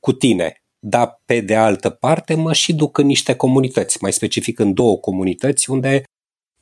cu 0.01 0.13
tine. 0.13 0.59
Dar 0.79 1.23
pe 1.25 1.41
de 1.41 1.55
altă 1.55 1.91
parte 1.91 2.35
mă 2.35 2.53
și 2.53 2.75
duc 2.75 2.99
în 2.99 3.07
niște 3.07 3.35
comunități, 3.35 3.99
mai 4.01 4.13
specific 4.13 4.59
în 4.59 4.75
două 4.75 4.99
comunități 4.99 5.71
unde 5.71 6.03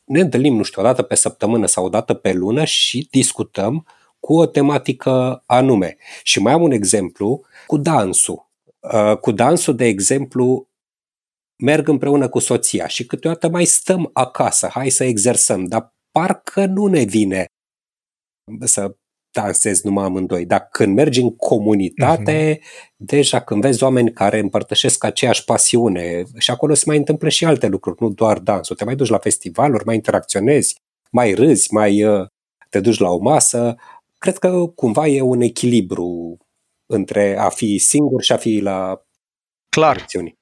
ne 0.04 0.20
întâlnim, 0.20 0.56
nu 0.56 0.62
știu, 0.62 0.82
o 0.82 0.84
dată 0.84 1.02
pe 1.02 1.14
săptămână 1.14 1.66
sau 1.66 1.84
o 1.84 1.88
dată 1.88 2.14
pe 2.14 2.32
lună 2.32 2.64
și 2.64 3.08
discutăm 3.10 3.86
cu 4.20 4.34
o 4.34 4.46
tematică 4.46 5.42
anume. 5.46 5.96
Și 6.22 6.40
mai 6.40 6.52
am 6.52 6.62
un 6.62 6.70
exemplu 6.70 7.40
cu 7.66 7.76
dansul. 7.76 8.50
Uh, 8.80 9.16
cu 9.16 9.30
dansul, 9.30 9.76
de 9.76 9.84
exemplu, 9.84 10.68
merg 11.62 11.88
împreună 11.88 12.28
cu 12.28 12.38
soția 12.38 12.86
și 12.86 13.06
câteodată 13.06 13.48
mai 13.48 13.64
stăm 13.64 14.10
acasă, 14.12 14.68
hai 14.72 14.90
să 14.90 15.04
exersăm, 15.04 15.64
dar 15.64 15.94
parcă 16.10 16.66
nu 16.66 16.86
ne 16.86 17.02
vine 17.02 17.44
să 18.64 18.96
dansez 19.30 19.82
numai 19.82 20.04
amândoi. 20.04 20.46
Dar 20.46 20.68
când 20.70 20.94
mergi 20.94 21.20
în 21.20 21.36
comunitate, 21.36 22.58
uh-huh. 22.58 22.96
deja 22.96 23.40
când 23.40 23.60
vezi 23.60 23.82
oameni 23.82 24.12
care 24.12 24.38
împărtășesc 24.38 25.04
aceeași 25.04 25.44
pasiune 25.44 26.22
și 26.38 26.50
acolo 26.50 26.74
se 26.74 26.84
mai 26.86 26.96
întâmplă 26.96 27.28
și 27.28 27.44
alte 27.44 27.66
lucruri, 27.66 28.02
nu 28.02 28.10
doar 28.10 28.38
dansul. 28.38 28.76
Te 28.76 28.84
mai 28.84 28.96
duci 28.96 29.08
la 29.08 29.18
festivaluri, 29.18 29.84
mai 29.84 29.94
interacționezi, 29.94 30.76
mai 31.10 31.34
râzi, 31.34 31.72
mai 31.72 32.04
uh, 32.04 32.26
te 32.68 32.80
duci 32.80 32.98
la 32.98 33.10
o 33.10 33.18
masă. 33.18 33.76
Cred 34.18 34.38
că 34.38 34.66
cumva 34.66 35.06
e 35.06 35.20
un 35.20 35.40
echilibru 35.40 36.38
între 36.86 37.38
a 37.38 37.48
fi 37.48 37.78
singur 37.78 38.22
și 38.22 38.32
a 38.32 38.36
fi 38.36 38.58
la 38.58 39.02
Clar. 39.76 39.96
Acțiuni. 39.96 40.40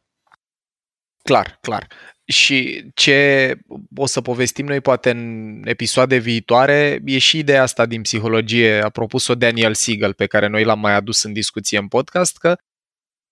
Clar, 1.23 1.59
clar. 1.61 1.87
Și 2.25 2.85
ce 2.95 3.59
o 3.97 4.07
să 4.07 4.21
povestim 4.21 4.67
noi 4.67 4.81
poate 4.81 5.11
în 5.11 5.62
episoade 5.65 6.17
viitoare 6.17 7.00
e 7.05 7.19
și 7.19 7.39
ideea 7.39 7.62
asta 7.62 7.87
din 7.87 8.03
psihologie, 8.03 8.81
a 8.83 8.89
propus-o 8.89 9.35
Daniel 9.35 9.75
Siegel, 9.75 10.12
pe 10.12 10.27
care 10.27 10.47
noi 10.47 10.65
l-am 10.65 10.81
mai 10.81 10.93
adus 10.93 11.23
în 11.23 11.33
discuție 11.33 11.79
în 11.79 11.89
podcast, 11.89 12.39
că 12.39 12.57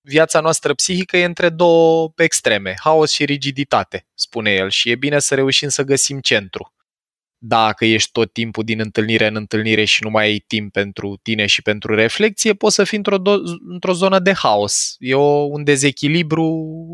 viața 0.01 0.41
noastră 0.41 0.75
psihică 0.75 1.17
e 1.17 1.25
între 1.25 1.49
două 1.49 2.13
extreme, 2.17 2.75
haos 2.81 3.11
și 3.11 3.25
rigiditate, 3.25 4.07
spune 4.15 4.51
el, 4.51 4.71
și 4.71 4.91
e 4.91 4.97
bine 4.97 5.19
să 5.19 5.35
reușim 5.35 5.69
să 5.69 5.83
găsim 5.83 6.21
centru 6.21 6.73
dacă 7.41 7.85
ești 7.85 8.11
tot 8.13 8.33
timpul 8.33 8.65
din 8.65 8.81
întâlnire 8.81 9.27
în 9.27 9.37
întâlnire 9.37 9.85
și 9.85 10.05
nu 10.05 10.11
mai 10.11 10.25
ai 10.25 10.45
timp 10.47 10.73
pentru 10.73 11.19
tine 11.23 11.47
și 11.47 11.63
pentru 11.63 11.95
reflexie, 11.95 12.55
poți 12.55 12.75
să 12.75 12.85
fii 12.85 12.97
într-o, 12.97 13.19
do- 13.19 13.43
într-o 13.69 13.93
zonă 13.93 14.19
de 14.19 14.33
haos. 14.33 14.95
E 14.99 15.15
o, 15.15 15.23
un 15.27 15.65
dezechilibru 15.65 16.45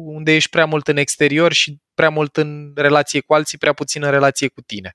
unde 0.07 0.35
ești 0.35 0.51
prea 0.51 0.67
mult 0.67 0.89
în 0.89 0.97
exterior 0.97 1.53
și 1.53 1.79
prea 1.95 2.11
mult 2.11 2.37
în 2.37 2.73
relație 2.75 3.21
cu 3.21 3.35
alții, 3.35 3.59
prea 3.59 3.73
puțin 3.73 4.03
în 4.05 4.11
relație 4.11 4.49
cu 4.49 4.61
tine. 4.61 4.93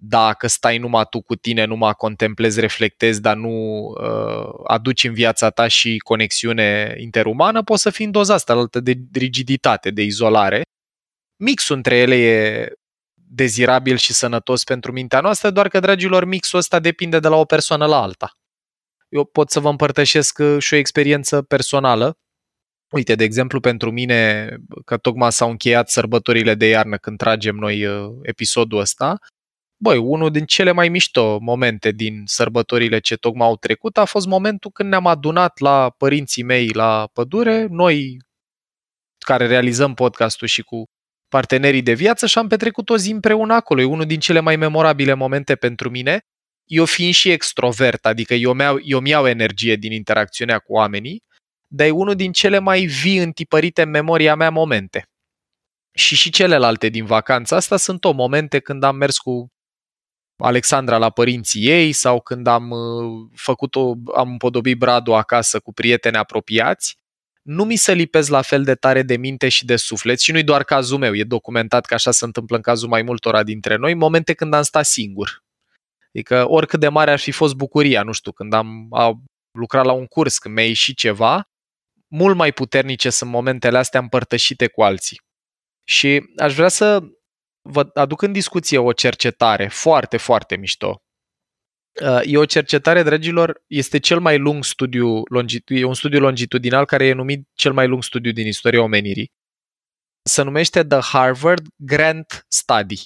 dacă 0.00 0.46
stai 0.46 0.78
numai 0.78 1.04
tu 1.10 1.20
cu 1.22 1.34
tine, 1.34 1.64
numai 1.64 1.92
contemplezi, 1.94 2.60
reflectezi, 2.60 3.20
dar 3.20 3.36
nu 3.36 3.48
uh, 3.48 4.50
aduci 4.66 5.04
în 5.04 5.12
viața 5.12 5.50
ta 5.50 5.68
și 5.68 5.98
conexiune 5.98 6.94
interumană, 6.98 7.62
poți 7.62 7.82
să 7.82 7.90
fii 7.90 8.04
în 8.04 8.10
doza 8.10 8.34
asta 8.34 8.52
altă 8.52 8.80
de 8.80 8.94
rigiditate, 9.12 9.90
de 9.90 10.02
izolare. 10.02 10.62
Mixul 11.36 11.76
între 11.76 11.96
ele 11.96 12.14
e 12.16 12.68
dezirabil 13.30 13.96
și 13.96 14.12
sănătos 14.12 14.64
pentru 14.64 14.92
mintea 14.92 15.20
noastră, 15.20 15.50
doar 15.50 15.68
că, 15.68 15.80
dragilor, 15.80 16.24
mixul 16.24 16.58
ăsta 16.58 16.78
depinde 16.78 17.18
de 17.18 17.28
la 17.28 17.36
o 17.36 17.44
persoană 17.44 17.86
la 17.86 18.02
alta. 18.02 18.32
Eu 19.08 19.24
pot 19.24 19.50
să 19.50 19.60
vă 19.60 19.68
împărtășesc 19.68 20.38
uh, 20.38 20.56
și 20.58 20.74
o 20.74 20.76
experiență 20.76 21.42
personală. 21.42 22.18
Uite, 22.90 23.14
de 23.14 23.24
exemplu, 23.24 23.60
pentru 23.60 23.90
mine, 23.90 24.48
că 24.84 24.96
tocmai 24.96 25.32
s-au 25.32 25.50
încheiat 25.50 25.90
sărbătorile 25.90 26.54
de 26.54 26.66
iarnă 26.66 26.96
când 26.96 27.18
tragem 27.18 27.56
noi 27.56 27.86
uh, 27.86 28.10
episodul 28.22 28.78
ăsta, 28.78 29.18
băi, 29.82 29.98
unul 29.98 30.30
din 30.30 30.44
cele 30.44 30.72
mai 30.72 30.88
mișto 30.88 31.38
momente 31.40 31.90
din 31.90 32.22
sărbătorile 32.24 32.98
ce 32.98 33.16
tocmai 33.16 33.46
au 33.46 33.56
trecut 33.56 33.98
a 33.98 34.04
fost 34.04 34.26
momentul 34.26 34.70
când 34.70 34.88
ne-am 34.88 35.06
adunat 35.06 35.58
la 35.58 35.90
părinții 35.90 36.42
mei 36.42 36.68
la 36.68 37.08
pădure, 37.12 37.66
noi 37.70 38.16
care 39.18 39.46
realizăm 39.46 39.94
podcastul 39.94 40.48
și 40.48 40.62
cu 40.62 40.84
partenerii 41.28 41.82
de 41.82 41.92
viață 41.92 42.26
și 42.26 42.38
am 42.38 42.48
petrecut 42.48 42.90
o 42.90 42.96
zi 42.96 43.10
împreună 43.10 43.54
acolo. 43.54 43.80
E 43.80 43.84
unul 43.84 44.06
din 44.06 44.20
cele 44.20 44.40
mai 44.40 44.56
memorabile 44.56 45.14
momente 45.14 45.56
pentru 45.56 45.90
mine. 45.90 46.20
Eu 46.64 46.84
fiind 46.84 47.14
și 47.14 47.30
extrovert, 47.30 48.06
adică 48.06 48.34
eu, 48.34 48.52
mi-au, 48.52 48.78
eu 48.82 49.00
mi-au 49.00 49.26
energie 49.26 49.76
din 49.76 49.92
interacțiunea 49.92 50.58
cu 50.58 50.72
oamenii, 50.72 51.22
dar 51.66 51.86
e 51.86 51.90
unul 51.90 52.14
din 52.14 52.32
cele 52.32 52.58
mai 52.58 52.84
vii 52.84 53.18
întipărite 53.18 53.82
în 53.82 53.90
memoria 53.90 54.34
mea 54.34 54.50
momente. 54.50 55.02
Și 55.94 56.14
și 56.14 56.30
celelalte 56.30 56.88
din 56.88 57.04
vacanța 57.04 57.56
asta 57.56 57.76
sunt 57.76 58.04
o 58.04 58.12
momente 58.12 58.58
când 58.58 58.82
am 58.82 58.96
mers 58.96 59.18
cu 59.18 59.48
Alexandra 60.42 60.98
la 60.98 61.10
părinții 61.10 61.66
ei 61.68 61.92
sau 61.92 62.20
când 62.20 62.46
am 62.46 62.70
uh, 62.70 63.30
făcut 63.34 63.74
o, 63.74 63.94
am 64.14 64.30
împodobit 64.30 64.78
bradul 64.78 65.14
acasă 65.14 65.60
cu 65.60 65.72
prieteni 65.72 66.16
apropiați, 66.16 66.98
nu 67.48 67.64
mi 67.64 67.76
se 67.76 67.92
lipesc 67.92 68.30
la 68.30 68.42
fel 68.42 68.64
de 68.64 68.74
tare 68.74 69.02
de 69.02 69.16
minte 69.16 69.48
și 69.48 69.64
de 69.64 69.76
suflet 69.76 70.20
și 70.20 70.32
nu-i 70.32 70.42
doar 70.42 70.64
cazul 70.64 70.98
meu, 70.98 71.14
e 71.14 71.24
documentat 71.24 71.86
că 71.86 71.94
așa 71.94 72.10
se 72.10 72.24
întâmplă 72.24 72.56
în 72.56 72.62
cazul 72.62 72.88
mai 72.88 73.02
multora 73.02 73.42
dintre 73.42 73.76
noi, 73.76 73.94
momente 73.94 74.34
când 74.34 74.54
am 74.54 74.62
stat 74.62 74.84
singur. 74.84 75.44
Adică 76.14 76.48
oricât 76.48 76.80
de 76.80 76.88
mare 76.88 77.10
ar 77.10 77.18
fi 77.18 77.30
fost 77.30 77.54
bucuria, 77.54 78.02
nu 78.02 78.12
știu, 78.12 78.32
când 78.32 78.52
am 78.52 78.86
a 78.90 79.22
lucrat 79.58 79.84
la 79.84 79.92
un 79.92 80.06
curs, 80.06 80.38
când 80.38 80.54
mi-a 80.54 80.66
ieșit 80.66 80.96
ceva, 80.96 81.48
mult 82.08 82.36
mai 82.36 82.52
puternice 82.52 83.10
sunt 83.10 83.30
momentele 83.30 83.78
astea 83.78 84.00
împărtășite 84.00 84.66
cu 84.66 84.82
alții. 84.82 85.20
Și 85.84 86.24
aș 86.36 86.54
vrea 86.54 86.68
să 86.68 87.02
vă 87.62 87.90
aduc 87.94 88.22
în 88.22 88.32
discuție 88.32 88.78
o 88.78 88.92
cercetare 88.92 89.68
foarte, 89.68 90.16
foarte 90.16 90.56
mișto. 90.56 91.02
Uh, 92.02 92.20
e 92.24 92.38
o 92.38 92.44
cercetare, 92.44 93.02
dragilor, 93.02 93.62
este 93.66 93.98
cel 93.98 94.20
mai 94.20 94.38
lung 94.38 94.64
studiu, 94.64 95.22
e 95.66 95.84
un 95.84 95.94
studiu 95.94 96.20
longitudinal 96.20 96.84
care 96.84 97.06
e 97.06 97.12
numit 97.12 97.48
cel 97.54 97.72
mai 97.72 97.86
lung 97.86 98.02
studiu 98.02 98.32
din 98.32 98.46
istoria 98.46 98.82
omenirii. 98.82 99.32
Se 100.22 100.42
numește 100.42 100.84
The 100.84 101.00
Harvard 101.00 101.66
Grant 101.76 102.44
Study. 102.48 103.00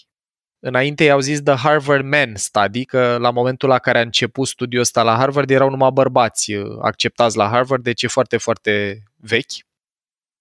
Înainte 0.59 1.05
i-au 1.05 1.21
zis 1.21 1.41
The 1.43 1.55
Harvard 1.55 2.05
Men 2.05 2.37
Study, 2.37 2.85
că 2.85 3.17
la 3.21 3.31
momentul 3.31 3.69
la 3.69 3.79
care 3.79 3.99
a 3.99 4.03
început 4.03 4.49
studiul 4.49 4.81
ăsta 4.81 5.03
la 5.03 5.17
Harvard 5.17 5.51
erau 5.51 5.71
numai 5.71 5.91
bărbați 5.91 6.53
uh, 6.53 6.79
acceptați 6.83 7.37
la 7.37 7.49
Harvard, 7.49 7.83
deci 7.83 8.03
e 8.03 8.07
foarte, 8.07 8.37
foarte 8.37 9.03
vechi 9.17 9.53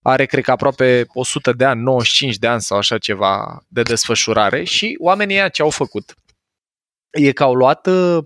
are, 0.01 0.25
cred 0.25 0.43
că, 0.43 0.51
aproape 0.51 1.05
100 1.13 1.51
de 1.51 1.65
ani, 1.65 1.81
95 1.81 2.37
de 2.37 2.47
ani 2.47 2.61
sau 2.61 2.77
așa 2.77 2.97
ceva 2.97 3.63
de 3.67 3.81
desfășurare 3.81 4.63
și 4.63 4.97
oamenii 4.99 5.35
ăia 5.35 5.49
ce 5.49 5.61
au 5.61 5.69
făcut? 5.69 6.15
E 7.11 7.31
că 7.31 7.43
au 7.43 7.53
luat 7.53 7.87
uh, 7.87 8.23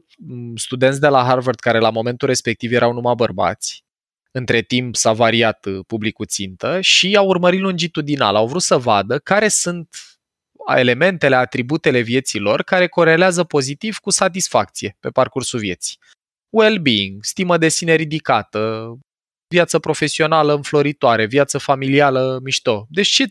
studenți 0.56 1.00
de 1.00 1.08
la 1.08 1.24
Harvard 1.24 1.60
care 1.60 1.80
la 1.80 1.90
momentul 1.90 2.28
respectiv 2.28 2.72
erau 2.72 2.94
numai 2.94 3.14
bărbați, 3.16 3.84
între 4.32 4.62
timp 4.62 4.96
s-a 4.96 5.14
variat 5.14 5.66
uh, 5.66 5.80
publicul 5.88 6.26
țintă 6.26 6.82
și 6.82 7.16
au 7.16 7.28
urmărit 7.28 7.60
longitudinal. 7.60 8.36
Au 8.36 8.48
vrut 8.48 8.62
să 8.62 8.78
vadă 8.78 9.20
care 9.20 9.48
sunt 9.48 9.96
elementele, 10.76 11.36
atributele 11.36 12.00
vieții 12.00 12.40
lor 12.40 12.64
care 12.64 12.88
corelează 12.88 13.44
pozitiv 13.44 13.98
cu 13.98 14.10
satisfacție 14.10 14.98
pe 15.00 15.10
parcursul 15.10 15.60
vieții. 15.60 15.98
Well-being, 16.50 17.24
stimă 17.24 17.58
de 17.58 17.68
sine 17.68 17.96
ridicată, 17.96 18.94
viață 19.48 19.80
profesională 19.80 20.54
înfloritoare, 20.54 21.26
viață 21.26 21.58
familială 21.58 22.40
mișto. 22.44 22.86
Deci 22.90 23.10
ce, 23.10 23.26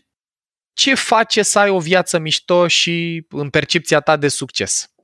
ce 0.73 0.95
face 0.95 1.41
să 1.43 1.59
ai 1.59 1.69
o 1.69 1.79
viață 1.79 2.19
mișto 2.19 2.67
și 2.67 3.25
în 3.29 3.49
percepția 3.49 3.99
ta 3.99 4.17
de 4.17 4.27
succes? 4.27 4.94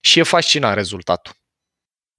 Și 0.00 0.18
e 0.18 0.22
fascinant 0.22 0.74
rezultatul. 0.74 1.32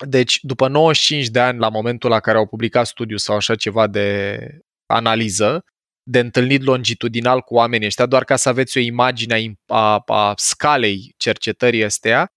Deci, 0.07 0.39
după 0.41 0.67
95 0.67 1.27
de 1.27 1.39
ani, 1.39 1.59
la 1.59 1.69
momentul 1.69 2.09
la 2.09 2.19
care 2.19 2.37
au 2.37 2.47
publicat 2.47 2.85
studiul 2.85 3.19
sau 3.19 3.35
așa 3.35 3.55
ceva 3.55 3.87
de 3.87 4.37
analiză, 4.85 5.63
de 6.03 6.19
întâlnit 6.19 6.61
longitudinal 6.61 7.41
cu 7.41 7.53
oamenii 7.53 7.87
ăștia, 7.87 8.05
doar 8.05 8.23
ca 8.23 8.35
să 8.35 8.49
aveți 8.49 8.77
o 8.77 8.81
imagine 8.81 9.53
a, 9.65 9.77
a, 9.95 10.03
a 10.05 10.33
scalei 10.37 11.13
cercetării 11.17 11.83
astea, 11.83 12.27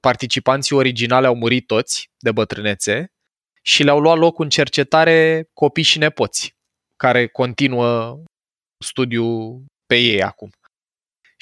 participanții 0.00 0.76
originale 0.76 1.26
au 1.26 1.34
murit 1.34 1.66
toți 1.66 2.10
de 2.18 2.32
bătrânețe, 2.32 3.12
și 3.62 3.82
le-au 3.82 4.00
luat 4.00 4.18
loc 4.18 4.38
în 4.38 4.48
cercetare 4.48 5.48
copii 5.52 5.82
și 5.82 5.98
nepoți, 5.98 6.54
care 6.96 7.26
continuă 7.26 8.22
studiul 8.84 9.64
pe 9.86 9.96
ei 9.96 10.22
acum. 10.22 10.50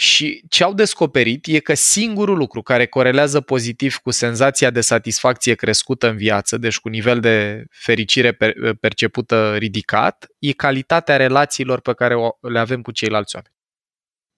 Și 0.01 0.45
ce 0.49 0.65
au 0.65 0.75
descoperit 0.75 1.47
e 1.47 1.59
că 1.59 1.75
singurul 1.75 2.37
lucru 2.37 2.63
care 2.63 2.87
corelează 2.87 3.41
pozitiv 3.41 3.97
cu 3.97 4.11
senzația 4.11 4.71
de 4.71 4.81
satisfacție 4.81 5.55
crescută 5.55 6.09
în 6.09 6.17
viață, 6.17 6.57
deci 6.57 6.79
cu 6.79 6.89
nivel 6.89 7.21
de 7.21 7.65
fericire 7.71 8.33
percepută 8.81 9.57
ridicat, 9.57 10.27
e 10.39 10.53
calitatea 10.53 11.17
relațiilor 11.17 11.81
pe 11.81 11.95
care 11.95 12.15
le 12.41 12.59
avem 12.59 12.83
cu 12.83 12.91
ceilalți 12.91 13.35
oameni. 13.35 13.55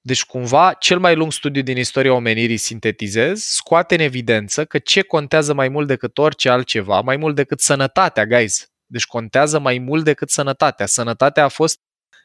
Deci, 0.00 0.24
cumva, 0.24 0.72
cel 0.72 0.98
mai 0.98 1.14
lung 1.14 1.32
studiu 1.32 1.62
din 1.62 1.76
istoria 1.76 2.12
omenirii, 2.12 2.56
sintetizez, 2.56 3.42
scoate 3.42 3.94
în 3.94 4.00
evidență 4.00 4.64
că 4.64 4.78
ce 4.78 5.02
contează 5.02 5.54
mai 5.54 5.68
mult 5.68 5.86
decât 5.86 6.18
orice 6.18 6.48
altceva, 6.48 7.00
mai 7.00 7.16
mult 7.16 7.34
decât 7.34 7.60
sănătatea, 7.60 8.26
guys. 8.26 8.72
Deci 8.86 9.06
contează 9.06 9.58
mai 9.58 9.78
mult 9.78 10.04
decât 10.04 10.30
sănătatea. 10.30 10.86
Sănătatea 10.86 11.44
a 11.44 11.48
fost 11.48 11.78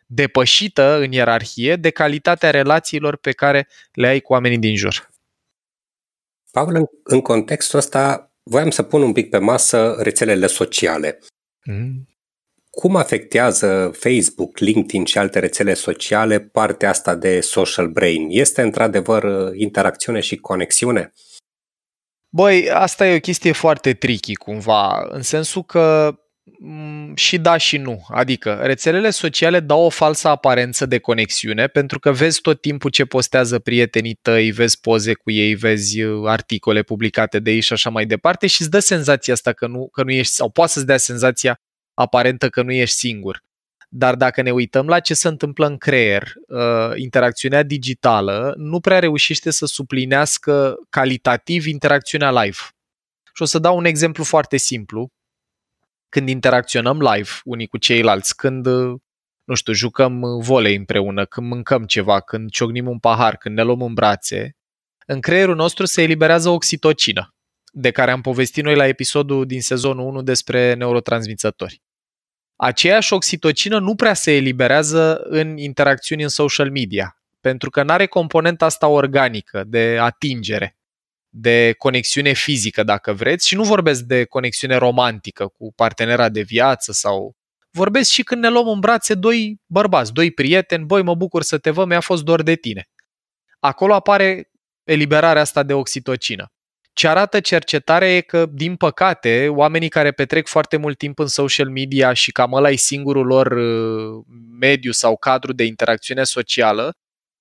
depășită 0.06 0.98
în 0.98 1.12
ierarhie 1.12 1.76
de 1.76 1.90
calitatea 1.90 2.50
relațiilor 2.50 3.18
pe 3.18 3.32
care 3.32 3.68
le 3.94 4.08
ai 4.08 4.20
cu 4.20 4.34
oamenii 4.34 4.58
din 4.58 4.76
jur. 4.76 5.10
Paul, 6.52 6.76
în, 6.76 6.86
în 7.04 7.22
contextul 7.22 7.80
ăsta, 7.80 8.34
voiam 8.44 8.70
să 8.70 8.84
pun 8.84 9.02
un 9.02 9.14
pic 9.14 9.30
pe 9.30 9.38
masă 9.38 9.96
rețelele 10.00 10.48
sociale. 10.48 11.20
Mm 11.66 12.08
cum 12.76 12.96
afectează 12.96 13.92
Facebook, 13.94 14.58
LinkedIn 14.58 15.06
și 15.06 15.18
alte 15.18 15.40
rețele 15.40 15.74
sociale 15.74 16.40
partea 16.40 16.90
asta 16.90 17.16
de 17.16 17.40
social 17.40 17.88
brain? 17.88 18.28
Este 18.30 18.62
într-adevăr 18.62 19.52
interacțiune 19.56 20.20
și 20.20 20.36
conexiune? 20.36 21.14
Băi, 22.30 22.70
asta 22.70 23.08
e 23.08 23.16
o 23.16 23.20
chestie 23.20 23.52
foarte 23.52 23.94
tricky 23.94 24.36
cumva, 24.36 25.08
în 25.10 25.22
sensul 25.22 25.64
că 25.64 26.14
mm, 26.14 26.25
și 27.16 27.38
da 27.38 27.58
și 27.58 27.78
nu. 27.78 28.06
Adică 28.08 28.60
rețelele 28.64 29.10
sociale 29.10 29.60
dau 29.60 29.82
o 29.82 29.90
falsă 29.90 30.28
aparență 30.28 30.86
de 30.86 31.00
conexiune 31.00 31.68
pentru 31.68 32.00
că 32.00 32.12
vezi 32.12 32.42
tot 32.42 32.62
timpul 32.62 32.90
ce 32.90 33.06
postează 33.06 33.60
prietenii 33.60 34.14
tăi, 34.22 34.52
vezi 34.52 34.80
poze 34.80 35.14
cu 35.14 35.32
ei, 35.32 35.56
vezi 35.56 36.02
uh, 36.02 36.30
articole 36.30 36.82
publicate 36.82 37.40
de 37.40 37.52
ei 37.52 37.60
și 37.60 37.74
așa 37.74 37.90
mai 37.90 38.06
departe 38.06 38.48
și 38.48 38.62
îți 38.62 38.70
dă 38.70 38.80
senzația 38.80 39.34
asta 39.34 39.54
că 39.54 39.68
nu, 39.68 39.90
că 39.92 40.04
nu 40.04 40.12
ești, 40.12 40.34
sau 40.34 40.50
poate 40.50 40.72
să-ți 40.72 40.86
dea 40.86 40.98
senzația 40.98 41.60
aparentă 41.94 42.50
că 42.50 42.62
nu 42.62 42.72
ești 42.72 42.96
singur. 42.96 43.44
Dar 43.90 44.16
dacă 44.16 44.42
ne 44.42 44.52
uităm 44.52 44.88
la 44.88 45.00
ce 45.00 45.14
se 45.14 45.28
întâmplă 45.28 45.68
în 45.68 45.78
creier, 45.78 46.34
uh, 46.48 46.92
interacțiunea 46.96 47.64
digitală 47.64 48.54
nu 48.58 48.80
prea 48.80 49.00
reușește 49.00 49.52
să 49.52 49.66
suplinească 49.66 50.76
calitativ 50.90 51.66
interacțiunea 51.66 52.32
live. 52.44 52.58
Și 53.34 53.42
o 53.42 53.46
să 53.46 53.60
dau 53.60 53.78
un 53.78 53.86
exemplu 53.86 54.24
foarte 54.24 54.58
simplu. 54.58 55.12
Când 56.16 56.30
interacționăm 56.30 57.00
live 57.02 57.30
unii 57.44 57.68
cu 57.68 57.78
ceilalți, 57.78 58.36
când, 58.36 58.66
uh, 58.66 59.00
nu 59.44 59.56
știu, 59.56 59.74
jucăm 59.74 60.40
volei 60.40 60.76
împreună, 60.76 61.26
când 61.26 61.48
mâncăm 61.48 61.86
ceva, 61.86 62.20
când 62.20 62.50
ciocnim 62.50 62.88
un 62.88 63.00
pahar, 63.00 63.38
când 63.38 63.56
ne 63.56 63.64
luăm 63.64 63.82
în 63.82 63.94
brațe, 63.94 64.56
în 65.06 65.20
creierul 65.20 65.56
nostru 65.56 65.86
se 65.86 66.02
eliberează 66.02 66.50
oxitocină, 66.50 67.36
de 67.72 67.92
care 67.92 68.12
am 68.12 68.22
povestit 68.22 68.64
noi 68.64 68.76
la 68.76 68.88
episodul 68.88 69.46
din 69.46 69.62
sezonul 69.62 70.06
1 70.06 70.22
despre 70.22 70.74
neurotransmițători. 70.74 71.82
Aceeași 72.56 73.14
oxitocină 73.14 73.80
nu 73.80 73.96
prea 73.96 74.14
se 74.14 74.36
eliberează 74.36 75.18
în 75.18 75.58
interacțiuni 75.58 76.24
în 76.24 76.30
social 76.30 76.72
media, 76.72 77.20
pentru 77.42 77.70
că 77.70 77.84
nu 77.84 77.92
are 77.92 78.06
componenta 78.06 78.66
asta 78.66 78.88
organică 78.88 79.64
de 79.64 79.98
atingere, 80.00 80.78
de 81.38 81.76
conexiune 81.78 82.34
fizică, 82.34 82.84
dacă 82.84 83.14
vreți, 83.14 83.48
și 83.48 83.56
nu 83.56 83.64
vorbesc 83.64 84.02
de 84.02 84.24
conexiune 84.24 84.76
romantică 84.76 85.48
cu 85.48 85.74
partenera 85.76 86.30
de 86.30 86.42
viață 86.42 86.92
sau 86.92 87.36
vorbesc 87.72 88.12
și 88.12 88.24
când 88.24 88.42
ne 88.42 88.50
luăm 88.50 88.68
în 88.68 88.80
brațe 88.80 89.14
doi 89.14 89.62
bărbați, 89.66 90.14
doi 90.14 90.32
prieteni, 90.32 90.86
băi, 90.86 91.04
mă 91.04 91.16
bucur 91.16 91.44
să 91.44 91.58
te 91.58 91.70
văd, 91.70 91.88
mi-a 91.88 92.00
fost 92.00 92.24
dor 92.24 92.42
de 92.42 92.56
tine. 92.56 92.88
Acolo 93.60 93.94
apare 93.94 94.52
eliberarea 94.84 95.42
asta 95.42 95.64
de 95.64 95.74
oxitocină. 95.74 96.46
Ce 96.94 97.08
arată 97.08 97.40
cercetarea 97.40 98.16
e 98.16 98.22
că, 98.22 98.46
din 98.46 98.76
păcate, 98.76 99.48
oamenii 99.48 99.90
care 99.90 100.12
petrec 100.12 100.48
foarte 100.48 100.78
mult 100.78 100.98
timp 100.98 101.20
în 101.20 101.28
social 101.28 101.70
media 101.70 102.14
și 102.14 102.32
cam 102.32 102.54
ăla 102.54 102.70
e 102.70 102.76
singurul 102.76 103.26
lor 103.26 103.52
uh, 103.52 104.24
mediu 104.60 104.92
sau 104.92 105.18
cadru 105.18 105.54
de 105.54 105.64
interacțiune 105.64 106.24
socială, 106.24 106.94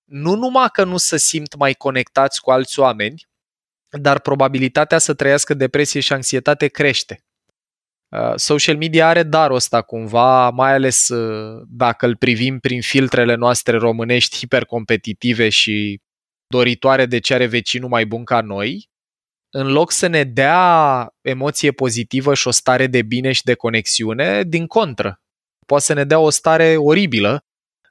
nu 0.04 0.34
numai 0.34 0.68
că 0.72 0.84
nu 0.84 0.96
se 0.96 1.16
simt 1.18 1.56
mai 1.56 1.72
conectați 1.72 2.40
cu 2.40 2.50
alți 2.50 2.78
oameni, 2.78 3.26
dar 4.00 4.20
probabilitatea 4.20 4.98
să 4.98 5.14
trăiască 5.14 5.54
depresie 5.54 6.00
și 6.00 6.12
anxietate 6.12 6.66
crește. 6.66 7.24
Uh, 8.08 8.32
social 8.36 8.76
media 8.76 9.08
are 9.08 9.22
darul 9.22 9.56
ăsta 9.56 9.82
cumva, 9.82 10.50
mai 10.50 10.72
ales 10.72 11.08
uh, 11.08 11.62
dacă 11.68 12.06
îl 12.06 12.16
privim 12.16 12.58
prin 12.58 12.80
filtrele 12.80 13.34
noastre 13.34 13.76
românești 13.76 14.36
hipercompetitive 14.36 15.48
și 15.48 16.00
doritoare 16.46 17.06
de 17.06 17.18
ce 17.18 17.34
are 17.34 17.46
vecinul 17.46 17.88
mai 17.88 18.06
bun 18.06 18.24
ca 18.24 18.40
noi, 18.40 18.88
în 19.50 19.72
loc 19.72 19.90
să 19.90 20.06
ne 20.06 20.24
dea 20.24 21.08
emoție 21.20 21.72
pozitivă 21.72 22.34
și 22.34 22.48
o 22.48 22.50
stare 22.50 22.86
de 22.86 23.02
bine 23.02 23.32
și 23.32 23.42
de 23.42 23.54
conexiune, 23.54 24.42
din 24.42 24.66
contră. 24.66 25.20
Poate 25.66 25.84
să 25.84 25.92
ne 25.92 26.04
dea 26.04 26.18
o 26.18 26.30
stare 26.30 26.76
oribilă. 26.76 27.44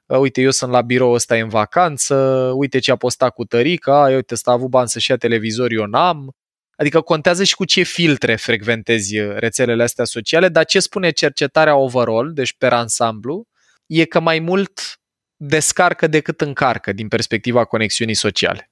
Uite, 0.06 0.40
eu 0.40 0.50
sunt 0.50 0.70
la 0.70 0.80
birou 0.80 1.12
ăsta 1.12 1.34
în 1.34 1.48
vacanță, 1.48 2.14
uite 2.56 2.78
ce 2.78 2.90
a 2.90 2.96
postat 2.96 3.34
cu 3.34 3.44
tărica, 3.44 4.00
uite, 4.00 4.34
ăsta 4.34 4.50
a 4.50 4.54
avut 4.54 4.68
bani 4.68 4.88
să-și 4.88 5.10
ia 5.10 5.16
televizor, 5.16 5.70
eu 5.72 5.84
n-am. 5.84 6.34
Adică 6.76 7.00
contează 7.00 7.44
și 7.44 7.54
cu 7.54 7.64
ce 7.64 7.82
filtre 7.82 8.36
frecventezi 8.36 9.18
rețelele 9.18 9.82
astea 9.82 10.04
sociale, 10.04 10.48
dar 10.48 10.64
ce 10.64 10.80
spune 10.80 11.10
cercetarea 11.10 11.76
overall, 11.76 12.32
deci 12.32 12.54
per 12.58 12.72
ansamblu, 12.72 13.46
e 13.86 14.04
că 14.04 14.20
mai 14.20 14.38
mult 14.38 15.00
descarcă 15.36 16.06
decât 16.06 16.40
încarcă 16.40 16.92
din 16.92 17.08
perspectiva 17.08 17.64
conexiunii 17.64 18.14
sociale. 18.14 18.70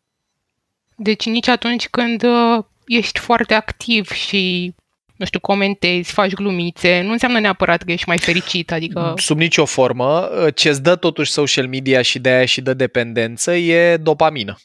Deci 0.97 1.27
nici 1.27 1.49
atunci 1.49 1.89
când 1.89 2.23
uh, 2.23 2.65
ești 2.87 3.19
foarte 3.19 3.55
activ 3.55 4.11
și 4.11 4.75
nu 5.23 5.29
știu, 5.29 5.41
comentezi, 5.41 6.13
faci 6.13 6.35
glumițe, 6.35 7.01
nu 7.01 7.13
înseamnă 7.13 7.41
neapărat 7.41 7.83
că 7.83 7.93
ești 7.93 8.09
mai 8.09 8.19
fericit, 8.19 8.73
adică... 8.73 9.15
Sub 9.17 9.39
nicio 9.39 9.65
formă, 9.65 10.31
ce 10.55 10.69
îți 10.69 10.83
dă 10.83 10.97
totuși 10.97 11.31
social 11.31 11.69
media 11.69 12.03
și 12.03 12.19
de 12.19 12.29
aia 12.29 12.45
și 12.45 12.61
dă 12.61 12.75
dependență 12.75 13.55
e 13.55 13.97
dopamină. 13.97 14.57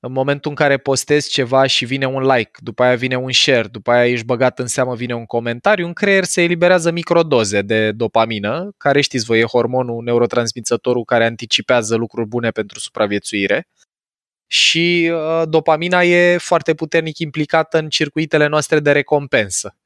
În 0.00 0.12
momentul 0.12 0.50
în 0.50 0.56
care 0.56 0.76
postezi 0.76 1.30
ceva 1.30 1.66
și 1.66 1.84
vine 1.84 2.06
un 2.06 2.22
like, 2.22 2.50
după 2.56 2.82
aia 2.82 2.94
vine 2.94 3.16
un 3.16 3.32
share, 3.32 3.68
după 3.70 3.90
aia 3.90 4.06
ești 4.06 4.24
băgat 4.24 4.58
în 4.58 4.66
seamă, 4.66 4.94
vine 4.94 5.14
un 5.14 5.26
comentariu, 5.26 5.86
în 5.86 5.92
creier 5.92 6.24
se 6.24 6.42
eliberează 6.42 6.90
microdoze 6.90 7.62
de 7.62 7.92
dopamină, 7.92 8.70
care 8.76 9.00
știți 9.00 9.24
voi, 9.24 9.40
e 9.40 9.44
hormonul 9.44 10.02
neurotransmițătorul 10.02 11.04
care 11.04 11.24
anticipează 11.24 11.96
lucruri 11.96 12.28
bune 12.28 12.50
pentru 12.50 12.78
supraviețuire 12.78 13.68
și 14.50 15.10
uh, 15.12 15.42
dopamina 15.48 16.02
e 16.02 16.36
foarte 16.36 16.74
puternic 16.74 17.18
implicată 17.18 17.78
în 17.78 17.88
circuitele 17.88 18.46
noastre 18.46 18.80
de 18.80 18.92
recompensă. 18.92 19.77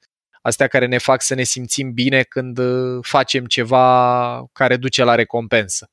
Astea 0.42 0.66
care 0.66 0.86
ne 0.86 0.98
fac 0.98 1.22
să 1.22 1.34
ne 1.34 1.42
simțim 1.42 1.92
bine 1.92 2.22
când 2.22 2.58
uh, 2.58 2.98
facem 3.02 3.44
ceva 3.44 4.44
care 4.52 4.76
duce 4.76 5.04
la 5.04 5.14
recompensă. 5.14 5.90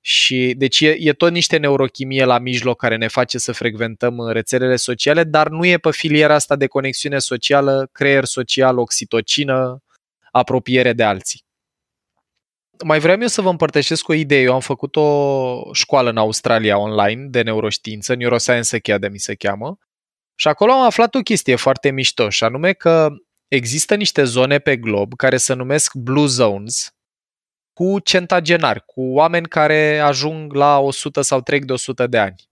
Și 0.00 0.54
deci 0.56 0.80
e, 0.80 0.96
e 0.98 1.12
tot 1.12 1.32
niște 1.32 1.56
neurochimie 1.56 2.24
la 2.24 2.38
mijloc 2.38 2.78
care 2.78 2.96
ne 2.96 3.08
face 3.08 3.38
să 3.38 3.52
frecventăm 3.52 4.16
uh, 4.16 4.32
rețelele 4.32 4.76
sociale, 4.76 5.24
dar 5.24 5.48
nu 5.48 5.66
e 5.66 5.78
pe 5.78 5.90
filiera 5.90 6.34
asta 6.34 6.56
de 6.56 6.66
conexiune 6.66 7.18
socială, 7.18 7.88
creier 7.92 8.24
social, 8.24 8.78
oxitocină, 8.78 9.82
apropiere 10.30 10.92
de 10.92 11.02
alții 11.02 11.46
mai 12.84 12.98
vreau 12.98 13.20
eu 13.20 13.26
să 13.26 13.40
vă 13.40 13.48
împărtășesc 13.48 14.08
o 14.08 14.12
idee. 14.12 14.42
Eu 14.42 14.54
am 14.54 14.60
făcut 14.60 14.96
o 14.96 15.72
școală 15.72 16.10
în 16.10 16.16
Australia 16.16 16.78
online 16.78 17.26
de 17.26 17.42
neuroștiință, 17.42 18.14
Neuroscience 18.14 18.76
Academy 18.76 19.18
se 19.18 19.34
cheamă, 19.34 19.78
și 20.34 20.48
acolo 20.48 20.72
am 20.72 20.82
aflat 20.82 21.14
o 21.14 21.20
chestie 21.20 21.56
foarte 21.56 21.90
mișto, 21.90 22.28
și 22.28 22.44
anume 22.44 22.72
că 22.72 23.08
există 23.48 23.94
niște 23.94 24.24
zone 24.24 24.58
pe 24.58 24.76
glob 24.76 25.14
care 25.16 25.36
se 25.36 25.54
numesc 25.54 25.94
Blue 25.94 26.26
Zones, 26.26 26.92
cu 27.72 27.98
centagenari, 28.00 28.84
cu 28.86 29.02
oameni 29.02 29.48
care 29.48 29.98
ajung 29.98 30.52
la 30.52 30.78
100 30.78 31.22
sau 31.22 31.40
trec 31.40 31.64
de 31.64 31.72
100 31.72 32.06
de 32.06 32.18
ani. 32.18 32.46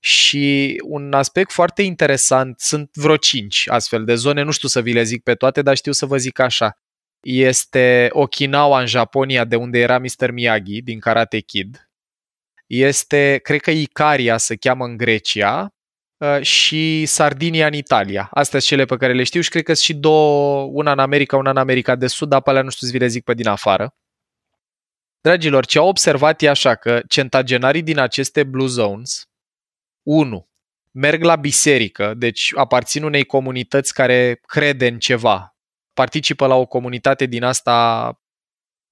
Și 0.00 0.76
un 0.84 1.12
aspect 1.12 1.52
foarte 1.52 1.82
interesant, 1.82 2.60
sunt 2.60 2.90
vreo 2.94 3.16
5 3.16 3.64
astfel 3.68 4.04
de 4.04 4.14
zone, 4.14 4.42
nu 4.42 4.50
știu 4.50 4.68
să 4.68 4.80
vi 4.80 4.92
le 4.92 5.02
zic 5.02 5.22
pe 5.22 5.34
toate, 5.34 5.62
dar 5.62 5.76
știu 5.76 5.92
să 5.92 6.06
vă 6.06 6.16
zic 6.16 6.38
așa 6.38 6.76
este 7.22 8.08
Okinawa 8.12 8.80
în 8.80 8.86
Japonia, 8.86 9.44
de 9.44 9.56
unde 9.56 9.78
era 9.78 9.98
Mr. 9.98 10.30
Miyagi, 10.30 10.82
din 10.82 11.00
Karate 11.00 11.40
Kid. 11.40 11.90
Este, 12.66 13.40
cred 13.42 13.60
că 13.60 13.70
Icaria 13.70 14.36
se 14.36 14.56
cheamă 14.56 14.84
în 14.84 14.96
Grecia 14.96 15.62
uh, 15.62 15.70
și 16.40 17.06
Sardinia 17.06 17.66
în 17.66 17.72
Italia. 17.72 18.28
Astea 18.30 18.58
sunt 18.58 18.70
cele 18.70 18.84
pe 18.84 18.96
care 18.96 19.12
le 19.12 19.22
știu 19.22 19.40
și 19.40 19.48
cred 19.48 19.62
că 19.62 19.72
sunt 19.74 19.84
și 19.84 19.94
două, 19.94 20.62
una 20.62 20.92
în 20.92 20.98
America, 20.98 21.36
una 21.36 21.50
în 21.50 21.56
America 21.56 21.94
de 21.94 22.06
Sud, 22.06 22.28
dar 22.28 22.42
pe 22.42 22.50
alea 22.50 22.62
nu 22.62 22.70
știu 22.70 22.86
să 22.86 22.92
vi 22.92 22.98
le 22.98 23.06
zic 23.06 23.24
pe 23.24 23.34
din 23.34 23.46
afară. 23.46 23.94
Dragilor, 25.20 25.66
ce 25.66 25.78
au 25.78 25.88
observat 25.88 26.42
e 26.42 26.48
așa 26.48 26.74
că 26.74 27.02
centagenarii 27.08 27.82
din 27.82 27.98
aceste 27.98 28.44
Blue 28.44 28.66
Zones, 28.66 29.30
1. 30.02 30.48
Merg 30.90 31.22
la 31.22 31.36
biserică, 31.36 32.14
deci 32.14 32.52
aparțin 32.56 33.02
unei 33.02 33.24
comunități 33.24 33.94
care 33.94 34.40
crede 34.46 34.86
în 34.86 34.98
ceva, 34.98 35.56
participă 35.92 36.46
la 36.46 36.54
o 36.54 36.66
comunitate 36.66 37.26
din 37.26 37.42
asta 37.42 38.16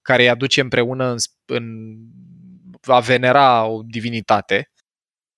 care 0.01 0.21
îi 0.21 0.29
aduce 0.29 0.61
împreună 0.61 1.09
în, 1.11 1.17
în 1.45 1.97
a 2.81 2.99
venera 2.99 3.65
o 3.65 3.81
divinitate, 3.83 4.70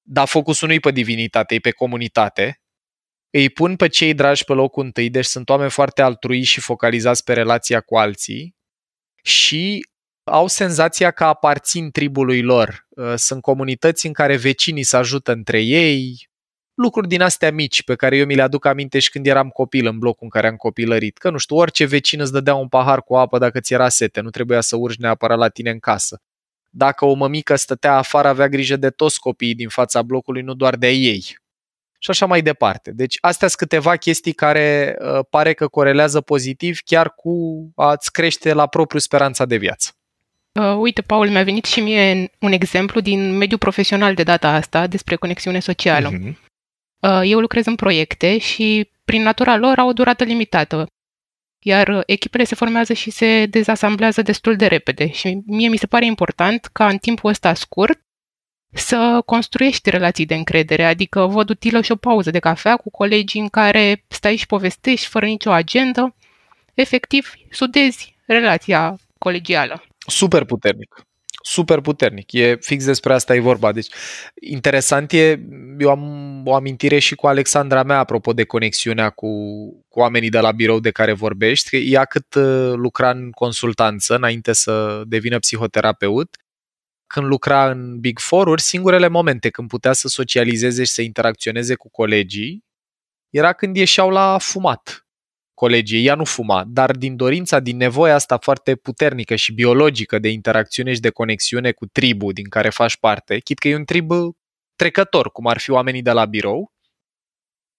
dar 0.05 0.27
focusul 0.27 0.67
nu 0.67 0.73
e 0.73 0.79
pe 0.79 0.91
divinitate, 0.91 1.55
e 1.55 1.59
pe 1.59 1.71
comunitate, 1.71 2.61
îi 3.29 3.49
pun 3.49 3.75
pe 3.75 3.87
cei 3.87 4.13
dragi 4.13 4.43
pe 4.43 4.53
locul 4.53 4.83
întâi, 4.83 5.09
deci 5.09 5.25
sunt 5.25 5.49
oameni 5.49 5.69
foarte 5.69 6.01
altruiți 6.01 6.49
și 6.49 6.59
focalizați 6.59 7.23
pe 7.23 7.33
relația 7.33 7.81
cu 7.81 7.97
alții 7.97 8.55
și 9.23 9.87
au 10.23 10.47
senzația 10.47 11.11
că 11.11 11.23
aparțin 11.23 11.91
tribului 11.91 12.41
lor. 12.41 12.87
Sunt 13.15 13.41
comunități 13.41 14.05
în 14.05 14.13
care 14.13 14.35
vecinii 14.35 14.83
se 14.83 14.97
ajută 14.97 15.31
între 15.31 15.61
ei, 15.61 16.29
lucruri 16.73 17.07
din 17.07 17.21
astea 17.21 17.51
mici 17.51 17.83
pe 17.83 17.95
care 17.95 18.17
eu 18.17 18.25
mi 18.25 18.35
le 18.35 18.41
aduc 18.41 18.65
aminte 18.65 18.99
și 18.99 19.09
când 19.09 19.27
eram 19.27 19.49
copil 19.49 19.85
în 19.85 19.99
blocul 19.99 20.23
în 20.23 20.29
care 20.29 20.47
am 20.47 20.55
copilărit. 20.55 21.17
Că 21.17 21.29
nu 21.29 21.37
știu, 21.37 21.55
orice 21.55 21.85
vecin 21.85 22.21
îți 22.21 22.31
dădea 22.31 22.55
un 22.55 22.67
pahar 22.67 23.03
cu 23.03 23.15
apă 23.15 23.37
dacă 23.37 23.59
ți 23.59 23.73
era 23.73 23.89
sete, 23.89 24.21
nu 24.21 24.29
trebuia 24.29 24.61
să 24.61 24.75
urci 24.75 24.97
neapărat 24.97 25.37
la 25.37 25.49
tine 25.49 25.69
în 25.69 25.79
casă. 25.79 26.21
Dacă 26.75 27.05
o 27.05 27.13
mămică 27.13 27.55
stătea 27.55 27.97
afară, 27.97 28.27
avea 28.27 28.47
grijă 28.47 28.75
de 28.75 28.89
toți 28.89 29.19
copiii 29.19 29.55
din 29.55 29.69
fața 29.69 30.01
blocului, 30.01 30.41
nu 30.41 30.53
doar 30.53 30.75
de 30.75 30.89
ei. 30.89 31.37
Și 31.99 32.09
așa 32.09 32.25
mai 32.25 32.41
departe. 32.41 32.91
Deci 32.91 33.17
astea 33.21 33.47
sunt 33.47 33.59
câteva 33.59 33.95
chestii 33.95 34.33
care 34.33 34.95
uh, 34.99 35.19
pare 35.29 35.53
că 35.53 35.67
corelează 35.67 36.21
pozitiv 36.21 36.79
chiar 36.85 37.13
cu 37.15 37.65
a-ți 37.75 38.11
crește 38.11 38.53
la 38.53 38.67
propriu 38.67 38.99
speranța 38.99 39.45
de 39.45 39.57
viață. 39.57 39.91
Uh, 40.51 40.75
uite, 40.77 41.01
Paul, 41.01 41.29
mi-a 41.29 41.43
venit 41.43 41.65
și 41.65 41.79
mie 41.79 42.31
un 42.39 42.51
exemplu 42.51 42.99
din 42.99 43.37
mediul 43.37 43.59
profesional 43.59 44.13
de 44.13 44.23
data 44.23 44.49
asta 44.49 44.87
despre 44.87 45.15
conexiune 45.15 45.59
socială. 45.59 46.09
Uh-huh. 46.09 46.33
Uh, 46.99 47.21
eu 47.23 47.39
lucrez 47.39 47.65
în 47.65 47.75
proiecte 47.75 48.37
și, 48.37 48.89
prin 49.05 49.21
natura 49.21 49.57
lor, 49.57 49.79
au 49.79 49.87
o 49.87 49.93
durată 49.93 50.23
limitată. 50.23 50.87
Iar 51.63 51.87
uh, 51.87 52.01
echipele 52.05 52.43
se 52.43 52.55
formează 52.55 52.93
și 52.93 53.09
se 53.09 53.45
dezasamblează 53.45 54.21
destul 54.21 54.55
de 54.55 54.65
repede. 54.67 55.11
Și 55.11 55.41
mie 55.45 55.67
mi 55.67 55.77
se 55.77 55.87
pare 55.87 56.05
important 56.05 56.65
ca 56.65 56.87
în 56.87 56.97
timpul 56.97 57.29
ăsta 57.29 57.53
scurt 57.53 57.99
să 58.73 59.21
construiești 59.25 59.89
relații 59.89 60.25
de 60.25 60.35
încredere, 60.35 60.83
adică 60.83 61.25
văd 61.25 61.49
utilă 61.49 61.81
și 61.81 61.91
o 61.91 61.95
pauză 61.95 62.31
de 62.31 62.39
cafea 62.39 62.75
cu 62.75 62.89
colegii 62.89 63.41
în 63.41 63.47
care 63.47 64.03
stai 64.07 64.35
și 64.35 64.45
povestești 64.45 65.07
fără 65.07 65.25
nicio 65.25 65.51
agendă. 65.51 66.15
Efectiv, 66.73 67.33
sudezi 67.49 68.15
relația 68.25 68.95
colegială. 69.17 69.83
Super 70.07 70.43
puternic 70.43 71.05
super 71.45 71.79
puternic. 71.79 72.31
E 72.31 72.57
fix 72.59 72.85
despre 72.85 73.13
asta 73.13 73.35
e 73.35 73.39
vorba. 73.39 73.71
Deci, 73.71 73.87
interesant 74.41 75.11
e, 75.11 75.39
eu 75.77 75.89
am 75.89 76.41
o 76.47 76.55
amintire 76.55 76.99
și 76.99 77.15
cu 77.15 77.27
Alexandra 77.27 77.83
mea 77.83 77.97
apropo 77.97 78.33
de 78.33 78.43
conexiunea 78.43 79.09
cu, 79.09 79.27
cu 79.87 79.99
oamenii 79.99 80.29
de 80.29 80.39
la 80.39 80.51
birou 80.51 80.79
de 80.79 80.91
care 80.91 81.13
vorbești, 81.13 81.69
că 81.69 81.75
ea 81.75 82.05
cât 82.05 82.33
uh, 82.33 82.73
lucra 82.75 83.09
în 83.09 83.31
consultanță 83.31 84.15
înainte 84.15 84.53
să 84.53 85.03
devină 85.05 85.39
psihoterapeut, 85.39 86.37
când 87.07 87.25
lucra 87.25 87.69
în 87.69 87.99
Big 87.99 88.19
Four-uri, 88.19 88.61
singurele 88.61 89.07
momente 89.07 89.49
când 89.49 89.67
putea 89.67 89.93
să 89.93 90.07
socializeze 90.07 90.83
și 90.83 90.91
să 90.91 91.01
interacționeze 91.01 91.75
cu 91.75 91.89
colegii 91.89 92.63
era 93.29 93.53
când 93.53 93.75
ieșeau 93.75 94.09
la 94.09 94.37
fumat 94.37 95.02
colegii. 95.53 96.05
Ea 96.05 96.15
nu 96.15 96.23
fuma, 96.23 96.63
dar 96.67 96.91
din 96.91 97.15
dorința, 97.15 97.59
din 97.59 97.77
nevoia 97.77 98.13
asta 98.13 98.37
foarte 98.37 98.75
puternică 98.75 99.35
și 99.35 99.53
biologică 99.53 100.19
de 100.19 100.29
interacțiune 100.29 100.93
și 100.93 100.99
de 100.99 101.09
conexiune 101.09 101.71
cu 101.71 101.85
tribul 101.85 102.33
din 102.33 102.49
care 102.49 102.69
faci 102.69 102.97
parte, 102.97 103.39
chit 103.39 103.59
că 103.59 103.67
e 103.67 103.75
un 103.75 103.85
trib 103.85 104.11
trecător, 104.75 105.31
cum 105.31 105.47
ar 105.47 105.59
fi 105.59 105.71
oamenii 105.71 106.01
de 106.01 106.11
la 106.11 106.25
birou, 106.25 106.73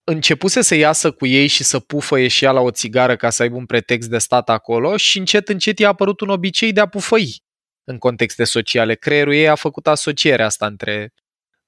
începuse 0.05 0.63
să 0.63 0.75
iasă 0.75 1.11
cu 1.11 1.27
ei 1.27 1.47
și 1.47 1.65
să 1.65 1.81
pufă 1.81 2.19
ieșia 2.19 2.53
la 2.53 2.61
o 2.61 2.71
țigară 2.71 3.17
ca 3.17 3.31
să 3.31 3.43
aibă 3.43 3.57
un 3.57 3.67
pretext 3.67 4.09
de 4.09 4.19
stat 4.19 4.49
acolo 4.49 4.97
și 4.97 5.19
încet 5.19 5.49
încet 5.49 5.79
i-a 5.79 5.89
apărut 5.89 6.21
un 6.21 6.29
obicei 6.29 6.73
de 6.73 6.81
a 6.81 6.87
pufăi 6.87 7.43
în 7.85 7.99
contexte 7.99 8.45
sociale. 8.45 8.95
Creierul 8.95 9.35
ei 9.35 9.49
a 9.49 9.55
făcut 9.55 9.87
asocierea 9.87 10.47
asta 10.47 10.67
între 10.67 11.13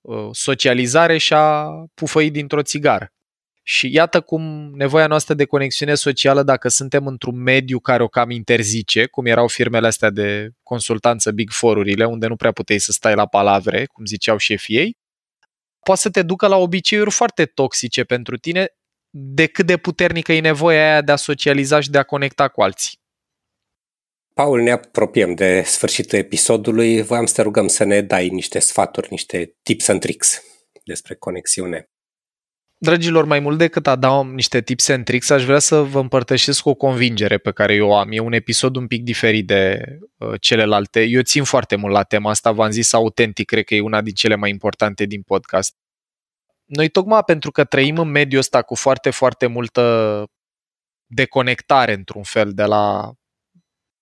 uh, 0.00 0.28
socializare 0.32 1.18
și-a 1.18 1.66
pufăit 1.94 2.32
dintr-o 2.32 2.62
țigară. 2.62 3.10
Și 3.68 3.92
iată 3.92 4.20
cum 4.20 4.72
nevoia 4.74 5.06
noastră 5.06 5.34
de 5.34 5.44
conexiune 5.44 5.94
socială, 5.94 6.42
dacă 6.42 6.68
suntem 6.68 7.06
într-un 7.06 7.42
mediu 7.42 7.78
care 7.78 8.02
o 8.02 8.08
cam 8.08 8.30
interzice, 8.30 9.06
cum 9.06 9.26
erau 9.26 9.48
firmele 9.48 9.86
astea 9.86 10.10
de 10.10 10.50
consultanță 10.62 11.30
Big 11.30 11.50
Four-urile, 11.50 12.04
unde 12.04 12.26
nu 12.26 12.36
prea 12.36 12.52
puteai 12.52 12.78
să 12.78 12.92
stai 12.92 13.14
la 13.14 13.26
palavre, 13.26 13.86
cum 13.86 14.04
ziceau 14.04 14.36
șefii 14.36 14.76
ei, 14.76 14.96
poate 15.80 16.00
să 16.00 16.10
te 16.10 16.22
ducă 16.22 16.46
la 16.46 16.56
obiceiuri 16.56 17.10
foarte 17.10 17.44
toxice 17.44 18.04
pentru 18.04 18.36
tine, 18.36 18.68
de 19.10 19.46
cât 19.46 19.66
de 19.66 19.76
puternică 19.76 20.32
e 20.32 20.40
nevoia 20.40 20.90
aia 20.90 21.02
de 21.02 21.12
a 21.12 21.16
socializa 21.16 21.80
și 21.80 21.90
de 21.90 21.98
a 21.98 22.02
conecta 22.02 22.48
cu 22.48 22.62
alții. 22.62 22.98
Paul, 24.34 24.60
ne 24.60 24.70
apropiem 24.70 25.34
de 25.34 25.62
sfârșitul 25.62 26.18
episodului. 26.18 27.02
Voiam 27.02 27.26
să 27.26 27.34
te 27.34 27.42
rugăm 27.42 27.68
să 27.68 27.84
ne 27.84 28.00
dai 28.00 28.28
niște 28.28 28.58
sfaturi, 28.58 29.08
niște 29.10 29.56
tips 29.62 29.88
and 29.88 30.00
tricks 30.00 30.42
despre 30.84 31.14
conexiune. 31.14 31.90
Dragilor, 32.78 33.24
mai 33.24 33.40
mult 33.40 33.58
decât 33.58 33.86
a 33.86 33.96
da 33.96 34.24
niște 34.24 34.60
tips 34.60 34.88
and 34.88 35.04
tricks, 35.04 35.30
aș 35.30 35.44
vrea 35.44 35.58
să 35.58 35.82
vă 35.82 36.00
împărtășesc 36.00 36.66
o 36.66 36.74
convingere 36.74 37.38
pe 37.38 37.52
care 37.52 37.74
eu 37.74 37.88
o 37.88 37.96
am. 37.96 38.12
E 38.12 38.18
un 38.18 38.32
episod 38.32 38.76
un 38.76 38.86
pic 38.86 39.02
diferit 39.02 39.46
de 39.46 39.84
uh, 40.16 40.32
celelalte. 40.40 41.02
Eu 41.02 41.22
țin 41.22 41.44
foarte 41.44 41.76
mult 41.76 41.92
la 41.92 42.02
tema 42.02 42.30
asta, 42.30 42.52
v-am 42.52 42.70
zis 42.70 42.92
autentic, 42.92 43.46
cred 43.46 43.64
că 43.64 43.74
e 43.74 43.80
una 43.80 44.00
din 44.00 44.14
cele 44.14 44.34
mai 44.34 44.50
importante 44.50 45.04
din 45.04 45.22
podcast. 45.22 45.74
Noi 46.64 46.88
tocmai 46.88 47.22
pentru 47.26 47.50
că 47.50 47.64
trăim 47.64 47.98
în 47.98 48.08
mediul 48.08 48.40
ăsta 48.40 48.62
cu 48.62 48.74
foarte, 48.74 49.10
foarte 49.10 49.46
multă 49.46 50.24
deconectare 51.06 51.92
într-un 51.92 52.22
fel 52.22 52.52
de 52.52 52.64
la 52.64 53.12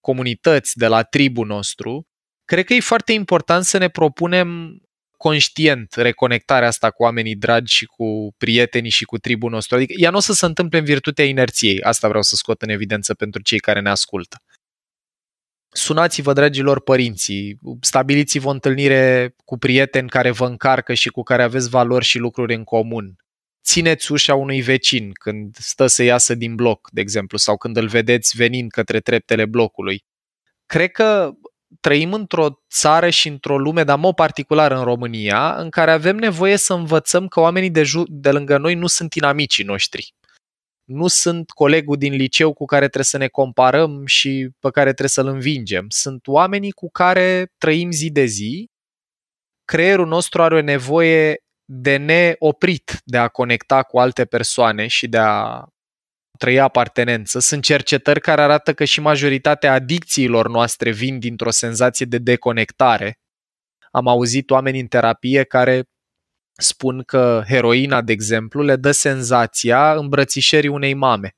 comunități, 0.01 0.79
de 0.79 0.87
la 0.87 1.03
tribul 1.03 1.47
nostru, 1.47 2.07
cred 2.45 2.65
că 2.65 2.75
e 2.75 2.81
foarte 2.81 3.13
important 3.13 3.65
să 3.65 3.79
ne 3.79 3.89
propunem 3.89 4.79
conștient 5.17 5.95
reconectarea 5.95 6.69
asta 6.69 6.91
cu 6.91 7.03
oamenii 7.03 7.37
dragi 7.37 7.75
și 7.75 7.85
cu 7.85 8.35
prietenii 8.39 8.91
și 8.91 9.05
cu 9.05 9.19
tribul 9.19 9.51
nostru. 9.51 9.77
Adică 9.77 9.93
ea 9.97 10.11
nu 10.11 10.17
o 10.17 10.21
să 10.21 10.33
se 10.33 10.47
întâmple 10.47 10.79
în 10.79 10.85
virtutea 10.85 11.25
inerției. 11.25 11.83
Asta 11.83 12.09
vreau 12.09 12.23
să 12.23 12.37
scot 12.37 12.63
în 12.63 12.69
evidență 12.69 13.15
pentru 13.15 13.43
cei 13.43 13.59
care 13.59 13.81
ne 13.81 13.91
ascultă. 13.91 14.43
Sunați-vă, 15.77 16.33
dragilor 16.33 16.83
părinții, 16.83 17.59
stabiliți-vă 17.81 18.49
o 18.49 18.51
întâlnire 18.51 19.35
cu 19.45 19.59
prieteni 19.59 20.09
care 20.09 20.31
vă 20.31 20.47
încarcă 20.47 20.95
și 20.95 21.09
cu 21.09 21.23
care 21.23 21.43
aveți 21.43 21.69
valori 21.69 22.05
și 22.05 22.19
lucruri 22.19 22.55
în 22.55 22.65
comun. 22.65 23.17
Țineți 23.65 24.13
ușa 24.13 24.35
unui 24.35 24.61
vecin 24.61 25.13
când 25.13 25.57
stă 25.57 25.87
să 25.87 26.03
iasă 26.03 26.35
din 26.35 26.55
bloc, 26.55 26.89
de 26.93 27.01
exemplu, 27.01 27.39
sau 27.39 27.57
când 27.57 27.77
îl 27.77 27.89
vedeți 27.89 28.37
venind 28.37 28.71
către 28.71 29.01
treptele 29.01 29.47
blocului. 29.47 30.05
Cred 30.67 30.91
că 30.91 31.33
trăim 31.81 32.13
într-o 32.13 32.61
țară 32.71 33.11
și 33.11 33.29
într-o 33.29 33.59
lume, 33.59 33.85
dar 33.85 33.99
mod 33.99 34.15
particular 34.15 34.73
în 34.73 34.83
România, 34.83 35.55
în 35.57 35.71
care 35.71 35.91
avem 35.91 36.17
nevoie 36.17 36.57
să 36.57 36.75
învățăm 36.75 37.29
că 37.29 37.41
oamenii 37.41 37.71
de, 37.71 37.83
ju- 37.83 38.05
de 38.09 38.31
lângă 38.31 38.59
noi 38.59 38.75
nu 38.75 38.87
sunt 38.87 39.15
inamicii 39.15 39.65
noștri. 39.65 40.15
Nu 40.85 41.07
sunt 41.07 41.51
colegul 41.51 41.97
din 41.97 42.13
liceu 42.13 42.53
cu 42.53 42.65
care 42.65 42.85
trebuie 42.85 43.05
să 43.05 43.17
ne 43.17 43.29
comparăm 43.29 44.07
și 44.07 44.49
pe 44.59 44.71
care 44.71 44.89
trebuie 44.89 45.09
să-l 45.09 45.27
învingem. 45.27 45.87
Sunt 45.89 46.27
oamenii 46.27 46.71
cu 46.71 46.91
care 46.91 47.53
trăim 47.59 47.91
zi 47.91 48.11
de 48.11 48.25
zi. 48.25 48.71
Creierul 49.65 50.07
nostru 50.07 50.43
are 50.43 50.57
o 50.57 50.61
nevoie 50.61 51.37
de 51.65 51.97
neoprit 51.97 53.01
de 53.05 53.19
a 53.19 53.29
conecta 53.29 53.83
cu 53.83 53.99
alte 53.99 54.25
persoane 54.25 54.87
și 54.87 55.09
de 55.09 55.19
a 55.19 55.67
trăi 56.39 56.61
apartenență. 56.61 57.39
Sunt 57.39 57.63
cercetări 57.63 58.21
care 58.21 58.43
arată 58.43 58.75
că 58.75 58.85
și 58.85 59.01
majoritatea 59.01 59.73
adicțiilor 59.73 60.49
noastre 60.49 60.91
vin 60.91 61.19
dintr-o 61.19 61.51
senzație 61.51 62.07
de 62.07 62.19
deconectare. 62.19 63.19
Am 63.91 64.09
auzit 64.09 64.51
oameni 64.51 64.81
în 64.81 64.87
terapie 64.87 65.43
care 65.45 65.85
spun 66.57 67.03
că 67.03 67.43
heroina, 67.47 68.03
de 68.03 68.13
exemplu, 68.13 68.63
le 68.63 68.77
dă 68.77 68.91
senzația 68.91 69.95
îmbrățișării 69.95 70.69
unei 70.69 70.95
mame. 70.95 71.37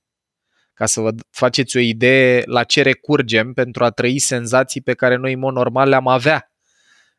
Ca 0.74 0.86
să 0.86 1.00
vă 1.00 1.14
faceți 1.30 1.76
o 1.76 1.80
idee 1.80 2.42
la 2.46 2.64
ce 2.64 2.82
recurgem 2.82 3.52
pentru 3.52 3.84
a 3.84 3.90
trăi 3.90 4.18
senzații 4.18 4.80
pe 4.80 4.94
care 4.94 5.16
noi, 5.16 5.32
în 5.32 5.38
mod 5.38 5.54
normal, 5.54 5.88
le-am 5.88 6.06
avea 6.06 6.50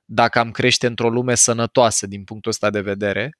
dacă 0.05 0.39
am 0.39 0.51
crește 0.51 0.87
într-o 0.87 1.09
lume 1.09 1.35
sănătoasă 1.35 2.07
din 2.07 2.23
punctul 2.23 2.51
ăsta 2.51 2.69
de 2.69 2.81
vedere. 2.81 3.37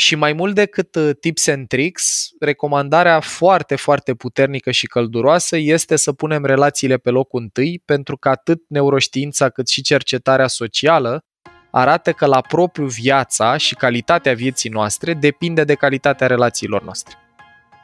Și 0.00 0.14
mai 0.14 0.32
mult 0.32 0.54
decât 0.54 0.94
uh, 0.94 1.10
tips 1.20 1.46
and 1.46 1.68
tricks, 1.68 2.28
recomandarea 2.40 3.20
foarte, 3.20 3.76
foarte 3.76 4.14
puternică 4.14 4.70
și 4.70 4.86
călduroasă 4.86 5.56
este 5.56 5.96
să 5.96 6.12
punem 6.12 6.44
relațiile 6.44 6.96
pe 6.96 7.10
locul 7.10 7.40
întâi, 7.40 7.82
pentru 7.84 8.16
că 8.16 8.28
atât 8.28 8.62
neuroștiința 8.68 9.48
cât 9.48 9.68
și 9.68 9.82
cercetarea 9.82 10.46
socială 10.46 11.24
arată 11.70 12.12
că 12.12 12.26
la 12.26 12.40
propriu 12.40 12.86
viața 12.86 13.56
și 13.56 13.74
calitatea 13.74 14.34
vieții 14.34 14.70
noastre 14.70 15.14
depinde 15.14 15.64
de 15.64 15.74
calitatea 15.74 16.26
relațiilor 16.26 16.82
noastre. 16.82 17.14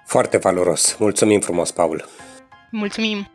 Foarte 0.06 0.36
valoros. 0.36 0.96
Mulțumim 0.98 1.40
frumos, 1.40 1.70
Paul. 1.70 2.04
Mulțumim. 2.70 3.30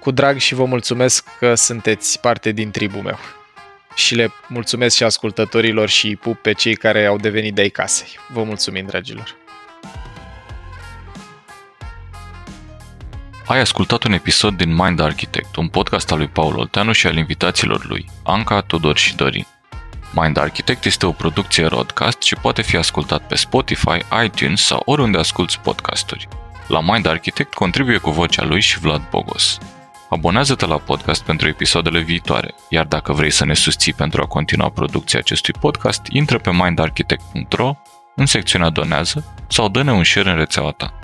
Cu 0.00 0.10
drag 0.10 0.36
și 0.36 0.54
vă 0.54 0.64
mulțumesc 0.64 1.24
că 1.38 1.54
sunteți 1.54 2.20
parte 2.20 2.50
din 2.50 2.70
tribul 2.70 3.02
meu 3.02 3.18
și 3.94 4.14
le 4.14 4.32
mulțumesc 4.48 4.96
și 4.96 5.04
ascultătorilor 5.04 5.88
și 5.88 6.06
îi 6.06 6.16
pup 6.16 6.38
pe 6.42 6.52
cei 6.52 6.76
care 6.76 7.06
au 7.06 7.16
devenit 7.16 7.54
de-ai 7.54 7.68
casei. 7.68 8.18
Vă 8.28 8.42
mulțumim, 8.42 8.86
dragilor! 8.86 9.36
Ai 13.46 13.60
ascultat 13.60 14.04
un 14.04 14.12
episod 14.12 14.56
din 14.56 14.74
Mind 14.74 15.00
Architect, 15.00 15.56
un 15.56 15.68
podcast 15.68 16.12
al 16.12 16.18
lui 16.18 16.28
Paul 16.28 16.58
Olteanu 16.58 16.92
și 16.92 17.06
al 17.06 17.16
invitaților 17.16 17.86
lui, 17.86 18.06
Anca, 18.22 18.60
Tudor 18.60 18.96
și 18.96 19.16
Dorin. 19.16 19.46
Mind 20.14 20.36
Architect 20.36 20.84
este 20.84 21.06
o 21.06 21.12
producție 21.12 21.64
broadcast 21.64 22.22
și 22.22 22.34
poate 22.34 22.62
fi 22.62 22.76
ascultat 22.76 23.26
pe 23.26 23.34
Spotify, 23.34 23.98
iTunes 24.24 24.62
sau 24.62 24.82
oriunde 24.84 25.18
asculti 25.18 25.58
podcasturi. 25.58 26.28
La 26.66 26.80
Mind 26.80 27.06
Architect 27.06 27.54
contribuie 27.54 27.98
cu 27.98 28.10
vocea 28.10 28.44
lui 28.44 28.60
și 28.60 28.78
Vlad 28.78 29.02
Bogos. 29.10 29.58
Abonează-te 30.12 30.66
la 30.66 30.78
podcast 30.78 31.24
pentru 31.24 31.48
episoadele 31.48 32.00
viitoare, 32.00 32.54
iar 32.68 32.84
dacă 32.84 33.12
vrei 33.12 33.30
să 33.30 33.44
ne 33.44 33.54
susții 33.54 33.92
pentru 33.92 34.22
a 34.22 34.26
continua 34.26 34.68
producția 34.68 35.18
acestui 35.18 35.54
podcast, 35.60 36.06
intră 36.06 36.38
pe 36.38 36.50
mindarchitect.ro 36.52 37.74
în 38.16 38.26
secțiunea 38.26 38.70
Donează 38.70 39.34
sau 39.48 39.68
dă-ne 39.68 39.92
un 39.92 40.04
share 40.04 40.30
în 40.30 40.36
rețeaua 40.36 40.70
ta. 40.70 40.98